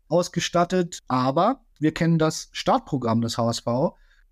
ausgestattet. 0.08 1.00
Aber 1.08 1.62
wir 1.80 1.94
kennen 1.94 2.20
das 2.20 2.50
Startprogramm 2.52 3.22
des 3.22 3.38
HSV. 3.38 3.66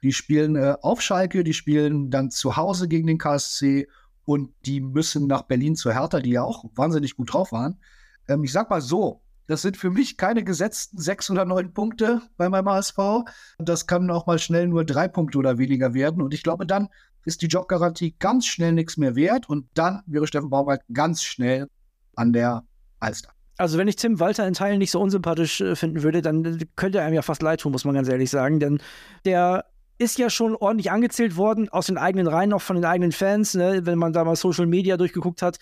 Die 0.01 0.13
spielen 0.13 0.55
äh, 0.55 0.75
auf 0.81 1.01
Schalke, 1.01 1.43
die 1.43 1.53
spielen 1.53 2.09
dann 2.09 2.31
zu 2.31 2.55
Hause 2.55 2.87
gegen 2.87 3.07
den 3.07 3.17
KSC 3.17 3.87
und 4.25 4.51
die 4.65 4.79
müssen 4.79 5.27
nach 5.27 5.43
Berlin 5.43 5.75
zu 5.75 5.91
Hertha, 5.91 6.19
die 6.19 6.31
ja 6.31 6.43
auch 6.43 6.65
wahnsinnig 6.75 7.15
gut 7.15 7.33
drauf 7.33 7.51
waren. 7.51 7.79
Ähm, 8.27 8.43
ich 8.43 8.51
sag 8.51 8.69
mal 8.69 8.81
so, 8.81 9.21
das 9.49 9.63
sind 9.63 9.77
für 9.77 9.89
mich 9.89 10.15
keine 10.15 10.43
gesetzten 10.43 10.99
sechs 10.99 11.31
oder 11.31 11.43
neun 11.43 11.73
Punkte 11.73 12.21
bei 12.37 12.49
meinem 12.49 12.69
HSV. 12.69 13.25
Das 13.57 13.87
kann 13.87 14.11
auch 14.11 14.27
mal 14.27 14.37
schnell 14.37 14.67
nur 14.67 14.85
drei 14.85 15.07
Punkte 15.07 15.39
oder 15.39 15.57
weniger 15.57 15.95
werden. 15.95 16.21
Und 16.21 16.35
ich 16.35 16.43
glaube, 16.43 16.67
dann 16.67 16.89
ist 17.29 17.41
die 17.43 17.47
Jobgarantie 17.47 18.15
ganz 18.19 18.47
schnell 18.47 18.73
nichts 18.73 18.97
mehr 18.97 19.15
wert 19.15 19.47
und 19.47 19.67
dann 19.75 20.01
wäre 20.07 20.27
Steffen 20.27 20.49
Baumgart 20.49 20.81
ganz 20.91 21.23
schnell 21.23 21.69
an 22.15 22.33
der 22.33 22.63
Alster. 22.99 23.29
Also 23.57 23.77
wenn 23.77 23.87
ich 23.87 23.97
Tim 23.97 24.19
Walter 24.19 24.47
in 24.47 24.53
Teilen 24.53 24.79
nicht 24.79 24.91
so 24.91 24.99
unsympathisch 24.99 25.61
äh, 25.61 25.75
finden 25.75 26.01
würde, 26.01 26.21
dann 26.21 26.59
könnte 26.75 26.97
er 26.97 27.05
einem 27.05 27.13
ja 27.13 27.21
fast 27.21 27.41
leid 27.41 27.59
tun, 27.59 27.71
muss 27.71 27.85
man 27.85 27.93
ganz 27.93 28.09
ehrlich 28.09 28.29
sagen. 28.29 28.59
Denn 28.59 28.79
der 29.25 29.65
ist 29.97 30.17
ja 30.17 30.29
schon 30.29 30.55
ordentlich 30.55 30.91
angezählt 30.91 31.35
worden, 31.35 31.69
aus 31.69 31.87
den 31.87 31.97
eigenen 31.97 32.27
Reihen, 32.27 32.53
auch 32.53 32.61
von 32.61 32.77
den 32.77 32.85
eigenen 32.85 33.11
Fans, 33.11 33.53
ne? 33.53 33.85
wenn 33.85 33.99
man 33.99 34.13
da 34.13 34.23
mal 34.23 34.37
Social 34.37 34.65
Media 34.65 34.95
durchgeguckt 34.95 35.41
hat. 35.41 35.57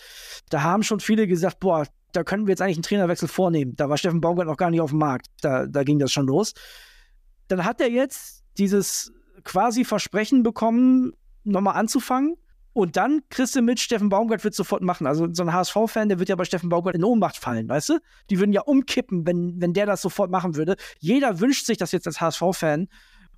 Da 0.50 0.62
haben 0.62 0.84
schon 0.84 1.00
viele 1.00 1.28
gesagt, 1.28 1.60
boah, 1.60 1.88
da 2.14 2.24
können 2.24 2.46
wir 2.46 2.52
jetzt 2.52 2.62
eigentlich 2.62 2.78
einen 2.78 2.84
Trainerwechsel 2.84 3.28
vornehmen. 3.28 3.76
Da 3.76 3.90
war 3.90 3.98
Steffen 3.98 4.22
Baumgart 4.22 4.48
noch 4.48 4.58
gar 4.58 4.70
nicht 4.70 4.80
auf 4.80 4.92
dem 4.92 5.00
Markt. 5.00 5.28
Da, 5.42 5.66
da 5.66 5.84
ging 5.84 5.98
das 5.98 6.12
schon 6.12 6.28
los. 6.28 6.54
Dann 7.48 7.66
hat 7.66 7.82
er 7.82 7.90
jetzt 7.90 8.44
dieses 8.60 9.12
quasi 9.44 9.84
Versprechen 9.84 10.44
bekommen, 10.44 11.14
nochmal 11.48 11.76
anzufangen. 11.76 12.36
Und 12.74 12.96
dann 12.96 13.22
kriegst 13.30 13.56
du 13.56 13.62
mit, 13.64 13.80
Steffen 13.80 14.10
Baumgart 14.10 14.44
wird 14.44 14.54
sofort 14.54 14.84
machen. 14.84 15.08
Also 15.08 15.28
so 15.34 15.42
ein 15.42 15.52
HSV-Fan, 15.52 16.10
der 16.10 16.20
wird 16.20 16.30
ja 16.30 16.36
bei 16.36 16.46
Steffen 16.46 16.70
Baumgart 16.70 16.96
in 16.96 17.04
Ohnmacht 17.04 17.36
fallen, 17.36 17.68
weißt 17.68 17.90
du? 17.90 18.00
Die 18.30 18.38
würden 18.38 18.54
ja 18.54 18.62
umkippen, 18.62 19.26
wenn, 19.26 19.60
wenn 19.60 19.74
der 19.74 19.88
das 19.88 20.04
sofort 20.04 20.30
machen 20.30 20.56
würde. 20.56 20.76
Jeder 21.00 21.40
wünscht 21.40 21.66
sich 21.66 21.78
das 21.78 21.92
jetzt 21.92 22.06
als 22.06 22.22
HSV-Fan. 22.22 22.88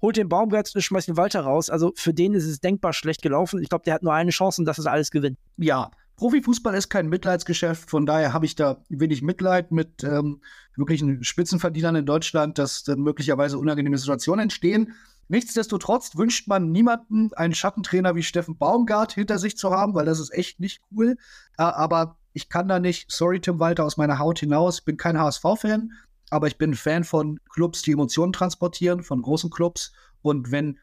Holt 0.01 0.17
den 0.17 0.27
Baumgart, 0.27 0.73
schmeißt 0.75 1.07
den 1.07 1.15
Walter 1.15 1.41
raus. 1.41 1.69
Also 1.69 1.93
für 1.95 2.13
den 2.13 2.33
ist 2.33 2.45
es 2.45 2.59
denkbar 2.59 2.91
schlecht 2.91 3.21
gelaufen. 3.21 3.61
Ich 3.61 3.69
glaube, 3.69 3.85
der 3.85 3.93
hat 3.93 4.03
nur 4.03 4.13
eine 4.13 4.31
Chance 4.31 4.61
und 4.61 4.65
das 4.65 4.77
ist 4.77 4.87
alles 4.87 5.09
Gewinn. 5.09 5.37
Ja, 5.55 5.89
Profifußball 6.19 6.75
ist 6.75 6.89
kein 6.89 7.07
Mitleidsgeschäft, 7.07 7.89
von 7.89 8.05
daher 8.05 8.33
habe 8.33 8.45
ich 8.45 8.53
da 8.53 8.83
wenig 8.89 9.21
Mitleid 9.21 9.71
mit 9.71 10.03
ähm, 10.03 10.41
wirklichen 10.75 11.23
Spitzenverdienern 11.23 11.95
in 11.95 12.05
Deutschland, 12.05 12.57
dass 12.57 12.83
dann 12.83 12.99
möglicherweise 12.99 13.57
unangenehme 13.57 13.97
Situationen 13.97 14.43
entstehen. 14.43 14.95
Nichtsdestotrotz 15.29 16.17
wünscht 16.17 16.47
man 16.47 16.71
niemanden 16.71 17.31
einen 17.33 17.53
Schattentrainer 17.53 18.15
wie 18.15 18.23
Steffen 18.23 18.57
Baumgart 18.57 19.13
hinter 19.13 19.37
sich 19.37 19.55
zu 19.57 19.69
haben, 19.71 19.93
weil 19.93 20.05
das 20.05 20.19
ist 20.19 20.33
echt 20.33 20.59
nicht 20.59 20.81
cool. 20.91 21.17
Äh, 21.57 21.63
aber 21.63 22.17
ich 22.33 22.49
kann 22.49 22.67
da 22.67 22.79
nicht, 22.79 23.11
sorry 23.11 23.39
Tim 23.39 23.59
Walter, 23.59 23.85
aus 23.85 23.95
meiner 23.95 24.17
Haut 24.17 24.39
hinaus, 24.39 24.81
bin 24.81 24.97
kein 24.97 25.19
HSV-Fan, 25.19 25.91
aber 26.31 26.47
ich 26.47 26.57
bin 26.57 26.73
Fan 26.73 27.03
von 27.03 27.39
Clubs, 27.51 27.83
die 27.83 27.91
Emotionen 27.91 28.33
transportieren, 28.33 29.03
von 29.03 29.21
großen 29.21 29.51
Clubs. 29.51 29.91
Und 30.21 30.51
wenn 30.51 30.79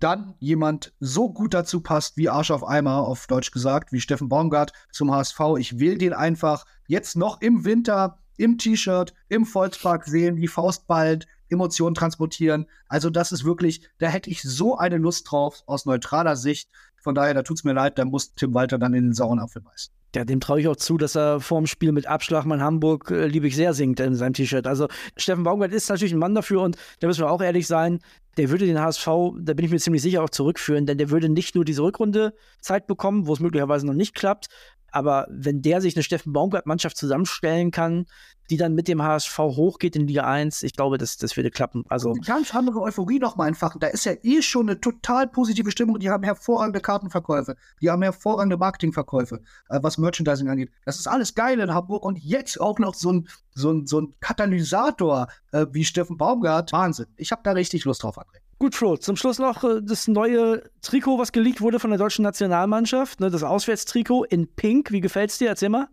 dann 0.00 0.34
jemand 0.38 0.94
so 0.98 1.30
gut 1.30 1.52
dazu 1.52 1.80
passt 1.80 2.16
wie 2.16 2.30
Arsch 2.30 2.50
auf 2.50 2.66
Eimer, 2.66 3.06
auf 3.06 3.26
Deutsch 3.26 3.50
gesagt, 3.50 3.92
wie 3.92 4.00
Steffen 4.00 4.30
Baumgart 4.30 4.72
zum 4.92 5.10
HSV, 5.12 5.40
ich 5.58 5.78
will 5.78 5.98
den 5.98 6.14
einfach 6.14 6.64
jetzt 6.86 7.16
noch 7.16 7.42
im 7.42 7.64
Winter 7.64 8.18
im 8.36 8.56
T-Shirt, 8.56 9.14
im 9.28 9.44
Volkspark 9.44 10.06
sehen, 10.06 10.36
die 10.36 10.48
Faust 10.48 10.86
bald, 10.86 11.26
Emotionen 11.54 11.94
transportieren. 11.94 12.66
Also 12.88 13.10
das 13.10 13.32
ist 13.32 13.44
wirklich, 13.44 13.88
da 13.98 14.08
hätte 14.08 14.30
ich 14.30 14.42
so 14.42 14.76
eine 14.76 14.98
Lust 14.98 15.30
drauf 15.30 15.62
aus 15.66 15.86
neutraler 15.86 16.36
Sicht. 16.36 16.68
Von 17.02 17.14
daher, 17.14 17.34
da 17.34 17.42
tut 17.42 17.58
es 17.58 17.64
mir 17.64 17.72
leid, 17.72 17.98
da 17.98 18.04
muss 18.04 18.34
Tim 18.34 18.54
Walter 18.54 18.78
dann 18.78 18.94
in 18.94 19.04
den 19.04 19.12
sauren 19.12 19.38
Apfel 19.38 19.62
beißen. 19.62 19.92
Ja, 20.14 20.24
dem 20.24 20.38
traue 20.38 20.60
ich 20.60 20.68
auch 20.68 20.76
zu, 20.76 20.96
dass 20.96 21.16
er 21.16 21.40
vorm 21.40 21.66
Spiel 21.66 21.90
mit 21.90 22.06
Abschlag 22.06 22.44
mein 22.44 22.62
Hamburg 22.62 23.10
äh, 23.10 23.26
liebe 23.26 23.48
ich 23.48 23.56
sehr 23.56 23.74
singt 23.74 23.98
in 23.98 24.14
seinem 24.14 24.32
T-Shirt. 24.32 24.66
Also 24.66 24.86
Steffen 25.16 25.42
Baumgart 25.42 25.72
ist 25.72 25.88
natürlich 25.88 26.12
ein 26.12 26.20
Mann 26.20 26.36
dafür 26.36 26.62
und 26.62 26.76
da 27.00 27.08
müssen 27.08 27.22
wir 27.22 27.30
auch 27.30 27.42
ehrlich 27.42 27.66
sein, 27.66 27.98
der 28.36 28.50
würde 28.50 28.66
den 28.66 28.80
HSV, 28.80 29.06
da 29.40 29.54
bin 29.54 29.64
ich 29.64 29.72
mir 29.72 29.78
ziemlich 29.78 30.02
sicher, 30.02 30.22
auch 30.22 30.30
zurückführen, 30.30 30.86
denn 30.86 30.98
der 30.98 31.10
würde 31.10 31.28
nicht 31.28 31.54
nur 31.56 31.64
diese 31.64 31.82
Rückrunde 31.82 32.34
Zeit 32.60 32.86
bekommen, 32.86 33.26
wo 33.26 33.32
es 33.32 33.40
möglicherweise 33.40 33.86
noch 33.86 33.94
nicht 33.94 34.14
klappt, 34.14 34.48
aber 34.94 35.26
wenn 35.28 35.62
der 35.62 35.80
sich 35.80 35.96
eine 35.96 36.04
Steffen 36.04 36.32
Baumgart-Mannschaft 36.32 36.96
zusammenstellen 36.96 37.72
kann, 37.72 38.06
die 38.50 38.56
dann 38.56 38.74
mit 38.74 38.88
dem 38.88 39.02
HSV 39.02 39.38
hochgeht 39.38 39.96
in 39.96 40.06
Liga 40.06 40.24
1, 40.24 40.62
ich 40.62 40.74
glaube, 40.74 40.98
das, 40.98 41.16
das 41.16 41.36
würde 41.36 41.50
klappen. 41.50 41.84
Also 41.88 42.10
eine 42.10 42.20
ganz 42.20 42.54
andere 42.54 42.80
Euphorie 42.80 43.18
nochmal 43.18 43.48
entfachen. 43.48 43.80
Da 43.80 43.88
ist 43.88 44.04
ja 44.04 44.12
eh 44.22 44.42
schon 44.42 44.68
eine 44.68 44.80
total 44.80 45.26
positive 45.26 45.70
Stimmung. 45.70 45.98
Die 45.98 46.10
haben 46.10 46.22
hervorragende 46.22 46.80
Kartenverkäufe, 46.80 47.56
die 47.80 47.90
haben 47.90 48.02
hervorragende 48.02 48.56
Marketingverkäufe, 48.56 49.40
äh, 49.68 49.78
was 49.82 49.98
Merchandising 49.98 50.48
angeht. 50.48 50.70
Das 50.84 50.96
ist 50.96 51.06
alles 51.06 51.34
geil 51.34 51.60
in 51.60 51.72
Hamburg 51.72 52.04
und 52.04 52.18
jetzt 52.18 52.60
auch 52.60 52.78
noch 52.78 52.94
so 52.94 53.12
ein, 53.12 53.28
so 53.54 53.72
ein, 53.72 53.86
so 53.86 54.00
ein 54.00 54.14
Katalysator 54.20 55.28
äh, 55.52 55.66
wie 55.70 55.84
Steffen 55.84 56.16
Baumgart. 56.16 56.72
Wahnsinn. 56.72 57.06
Ich 57.16 57.32
habe 57.32 57.42
da 57.44 57.52
richtig 57.52 57.84
Lust 57.84 58.02
drauf, 58.02 58.18
André. 58.18 58.44
Gut, 58.58 58.74
Flo, 58.74 58.96
zum 58.96 59.16
Schluss 59.16 59.38
noch 59.38 59.64
äh, 59.64 59.80
das 59.82 60.08
neue 60.08 60.62
Trikot, 60.80 61.18
was 61.18 61.32
geleakt 61.32 61.60
wurde 61.60 61.80
von 61.80 61.90
der 61.90 61.98
deutschen 61.98 62.22
Nationalmannschaft, 62.22 63.20
ne, 63.20 63.30
das 63.30 63.42
Auswärtstrikot 63.42 64.24
in 64.24 64.54
Pink. 64.54 64.92
Wie 64.92 65.00
gefällt 65.00 65.30
es 65.30 65.38
dir? 65.38 65.48
Erzähl 65.48 65.68
mal. 65.68 65.88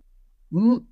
Hm. 0.52 0.88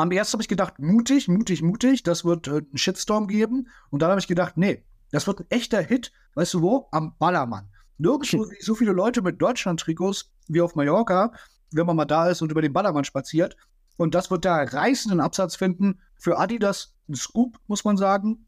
Am 0.00 0.10
ersten 0.10 0.34
habe 0.34 0.42
ich 0.42 0.48
gedacht, 0.48 0.78
mutig, 0.78 1.28
mutig, 1.28 1.62
mutig, 1.62 2.02
das 2.02 2.24
wird 2.24 2.48
äh, 2.48 2.52
einen 2.52 2.76
Shitstorm 2.76 3.26
geben. 3.26 3.68
Und 3.90 4.00
dann 4.00 4.10
habe 4.10 4.20
ich 4.20 4.26
gedacht, 4.26 4.56
nee, 4.56 4.84
das 5.10 5.26
wird 5.26 5.40
ein 5.40 5.50
echter 5.50 5.82
Hit. 5.82 6.12
Weißt 6.34 6.54
du 6.54 6.62
wo? 6.62 6.88
Am 6.90 7.16
Ballermann. 7.18 7.68
Nirgendwo 7.98 8.44
hm. 8.48 8.56
so 8.60 8.74
viele 8.74 8.92
Leute 8.92 9.20
mit 9.20 9.42
Deutschland-Trikots 9.42 10.32
wie 10.48 10.62
auf 10.62 10.74
Mallorca, 10.74 11.32
wenn 11.72 11.86
man 11.86 11.96
mal 11.96 12.06
da 12.06 12.28
ist 12.28 12.40
und 12.40 12.50
über 12.50 12.62
den 12.62 12.72
Ballermann 12.72 13.04
spaziert. 13.04 13.56
Und 13.98 14.14
das 14.14 14.30
wird 14.30 14.44
da 14.44 14.62
reißenden 14.62 15.20
Absatz 15.20 15.56
finden. 15.56 16.00
Für 16.16 16.38
Adidas 16.38 16.94
ein 17.08 17.14
Scoop, 17.14 17.58
muss 17.66 17.84
man 17.84 17.96
sagen 17.96 18.46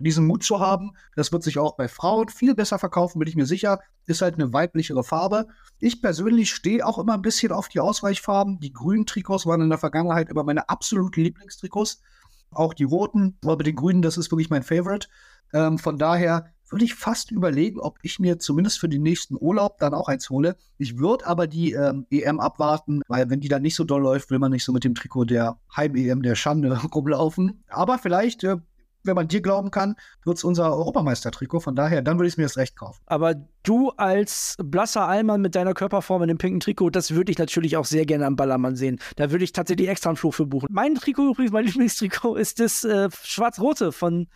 diesen 0.00 0.26
Mut 0.26 0.42
zu 0.42 0.60
haben. 0.60 0.92
Das 1.14 1.32
wird 1.32 1.42
sich 1.42 1.58
auch 1.58 1.76
bei 1.76 1.88
Frauen 1.88 2.28
viel 2.28 2.54
besser 2.54 2.78
verkaufen, 2.78 3.18
bin 3.18 3.28
ich 3.28 3.36
mir 3.36 3.46
sicher. 3.46 3.80
Ist 4.06 4.22
halt 4.22 4.34
eine 4.34 4.52
weiblichere 4.52 5.04
Farbe. 5.04 5.46
Ich 5.78 6.02
persönlich 6.02 6.50
stehe 6.50 6.86
auch 6.86 6.98
immer 6.98 7.14
ein 7.14 7.22
bisschen 7.22 7.52
auf 7.52 7.68
die 7.68 7.80
Ausweichfarben. 7.80 8.60
Die 8.60 8.72
grünen 8.72 9.06
Trikots 9.06 9.46
waren 9.46 9.60
in 9.60 9.68
der 9.68 9.78
Vergangenheit 9.78 10.28
immer 10.28 10.44
meine 10.44 10.68
absoluten 10.68 11.22
Lieblingstrikots. 11.22 12.00
Auch 12.50 12.74
die 12.74 12.84
roten, 12.84 13.36
aber 13.44 13.62
den 13.62 13.76
grünen, 13.76 14.02
das 14.02 14.16
ist 14.16 14.30
wirklich 14.30 14.50
mein 14.50 14.62
Favorite. 14.62 15.08
Ähm, 15.52 15.78
von 15.78 15.98
daher 15.98 16.46
würde 16.70 16.84
ich 16.84 16.94
fast 16.94 17.30
überlegen, 17.30 17.78
ob 17.78 17.98
ich 18.02 18.18
mir 18.18 18.38
zumindest 18.38 18.80
für 18.80 18.88
den 18.88 19.02
nächsten 19.02 19.36
Urlaub 19.38 19.78
dann 19.78 19.94
auch 19.94 20.08
eins 20.08 20.30
hole. 20.30 20.56
Ich 20.78 20.98
würde 20.98 21.26
aber 21.26 21.46
die 21.46 21.72
ähm, 21.72 22.06
EM 22.10 22.40
abwarten, 22.40 23.02
weil 23.06 23.30
wenn 23.30 23.40
die 23.40 23.48
dann 23.48 23.62
nicht 23.62 23.76
so 23.76 23.84
doll 23.84 24.02
läuft, 24.02 24.30
will 24.30 24.38
man 24.38 24.50
nicht 24.50 24.64
so 24.64 24.72
mit 24.72 24.84
dem 24.84 24.94
Trikot 24.94 25.26
der 25.26 25.58
Heim-EM 25.76 26.22
der 26.22 26.34
Schande 26.34 26.76
rumlaufen. 26.94 27.62
Aber 27.68 27.98
vielleicht 27.98 28.44
äh, 28.44 28.56
wenn 29.04 29.14
man 29.14 29.28
dir 29.28 29.40
glauben 29.40 29.70
kann, 29.70 29.96
wird 30.24 30.38
es 30.38 30.44
unser 30.44 30.72
Europameister-Trikot. 30.72 31.60
Von 31.60 31.76
daher, 31.76 32.02
dann 32.02 32.18
würde 32.18 32.28
ich 32.28 32.36
mir 32.36 32.44
das 32.44 32.56
recht 32.56 32.76
kaufen. 32.76 33.00
Aber 33.06 33.34
du 33.62 33.90
als 33.90 34.56
blasser 34.62 35.06
Allmann 35.06 35.40
mit 35.40 35.54
deiner 35.54 35.74
Körperform 35.74 36.22
in 36.22 36.28
dem 36.28 36.38
pinken 36.38 36.60
Trikot, 36.60 36.90
das 36.90 37.12
würde 37.12 37.30
ich 37.30 37.38
natürlich 37.38 37.76
auch 37.76 37.84
sehr 37.84 38.06
gerne 38.06 38.26
am 38.26 38.36
Ballermann 38.36 38.76
sehen. 38.76 38.98
Da 39.16 39.30
würde 39.30 39.44
ich 39.44 39.52
tatsächlich 39.52 39.88
extra 39.88 40.10
einen 40.10 40.16
Flug 40.16 40.34
für 40.34 40.46
buchen. 40.46 40.68
Mein 40.70 40.94
Trikot 40.94 41.30
übrigens, 41.30 41.52
mein 41.52 41.64
Lieblingstrikot, 41.64 42.36
ist 42.36 42.60
das 42.60 42.84
äh, 42.84 43.08
schwarz-rote 43.22 43.92
von 43.92 44.28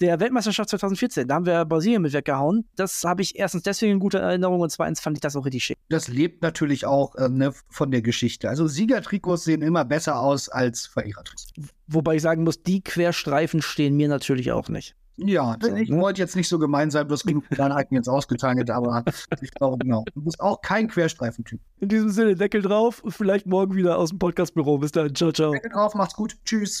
der 0.00 0.20
Weltmeisterschaft 0.20 0.70
2014. 0.70 1.28
Da 1.28 1.34
haben 1.34 1.46
wir 1.46 1.64
Brasilien 1.64 2.02
mit 2.02 2.12
weggehauen. 2.12 2.66
Das 2.76 3.04
habe 3.04 3.22
ich 3.22 3.38
erstens 3.38 3.62
deswegen 3.62 3.92
in 3.92 3.98
guter 3.98 4.20
Erinnerung 4.20 4.60
und 4.60 4.70
zweitens 4.70 5.00
fand 5.00 5.16
ich 5.16 5.20
das 5.20 5.36
auch 5.36 5.44
richtig 5.44 5.64
schick. 5.64 5.78
Das 5.88 6.08
lebt 6.08 6.42
natürlich 6.42 6.86
auch 6.86 7.14
äh, 7.16 7.28
ne, 7.28 7.52
von 7.68 7.90
der 7.90 8.02
Geschichte. 8.02 8.48
Also 8.48 8.66
Siegertrikots 8.66 9.44
sehen 9.44 9.62
immer 9.62 9.84
besser 9.84 10.20
aus 10.20 10.48
als 10.48 10.86
Verlierertrikots. 10.86 11.52
Wobei 11.86 12.16
ich 12.16 12.22
sagen 12.22 12.44
muss, 12.44 12.62
die 12.62 12.82
Querstreifen 12.82 13.62
stehen 13.62 13.96
mir 13.96 14.08
natürlich 14.08 14.52
auch 14.52 14.68
nicht. 14.68 14.96
Ja, 15.22 15.58
ich 15.76 15.90
ne? 15.90 16.00
wollte 16.00 16.20
jetzt 16.20 16.34
nicht 16.34 16.48
so 16.48 16.58
gemein 16.58 16.90
sein, 16.90 17.06
bloß 17.06 17.24
genug 17.24 17.44
Kleinheiten 17.50 17.94
jetzt 17.94 18.08
ausgeteilt, 18.08 18.70
aber 18.70 19.04
ich 19.42 19.50
glaube, 19.50 19.78
genau. 19.78 20.04
Du 20.14 20.22
bist 20.22 20.40
auch 20.40 20.62
kein 20.62 20.88
Querstreifentyp. 20.88 21.60
In 21.80 21.88
diesem 21.88 22.08
Sinne, 22.08 22.36
Deckel 22.36 22.62
drauf, 22.62 23.02
vielleicht 23.08 23.46
morgen 23.46 23.74
wieder 23.74 23.98
aus 23.98 24.10
dem 24.10 24.18
Podcastbüro. 24.18 24.78
Bis 24.78 24.92
dann, 24.92 25.14
ciao, 25.14 25.32
ciao. 25.32 25.52
Deckel 25.52 25.72
drauf, 25.72 25.94
macht's 25.94 26.14
gut, 26.14 26.36
tschüss. 26.44 26.80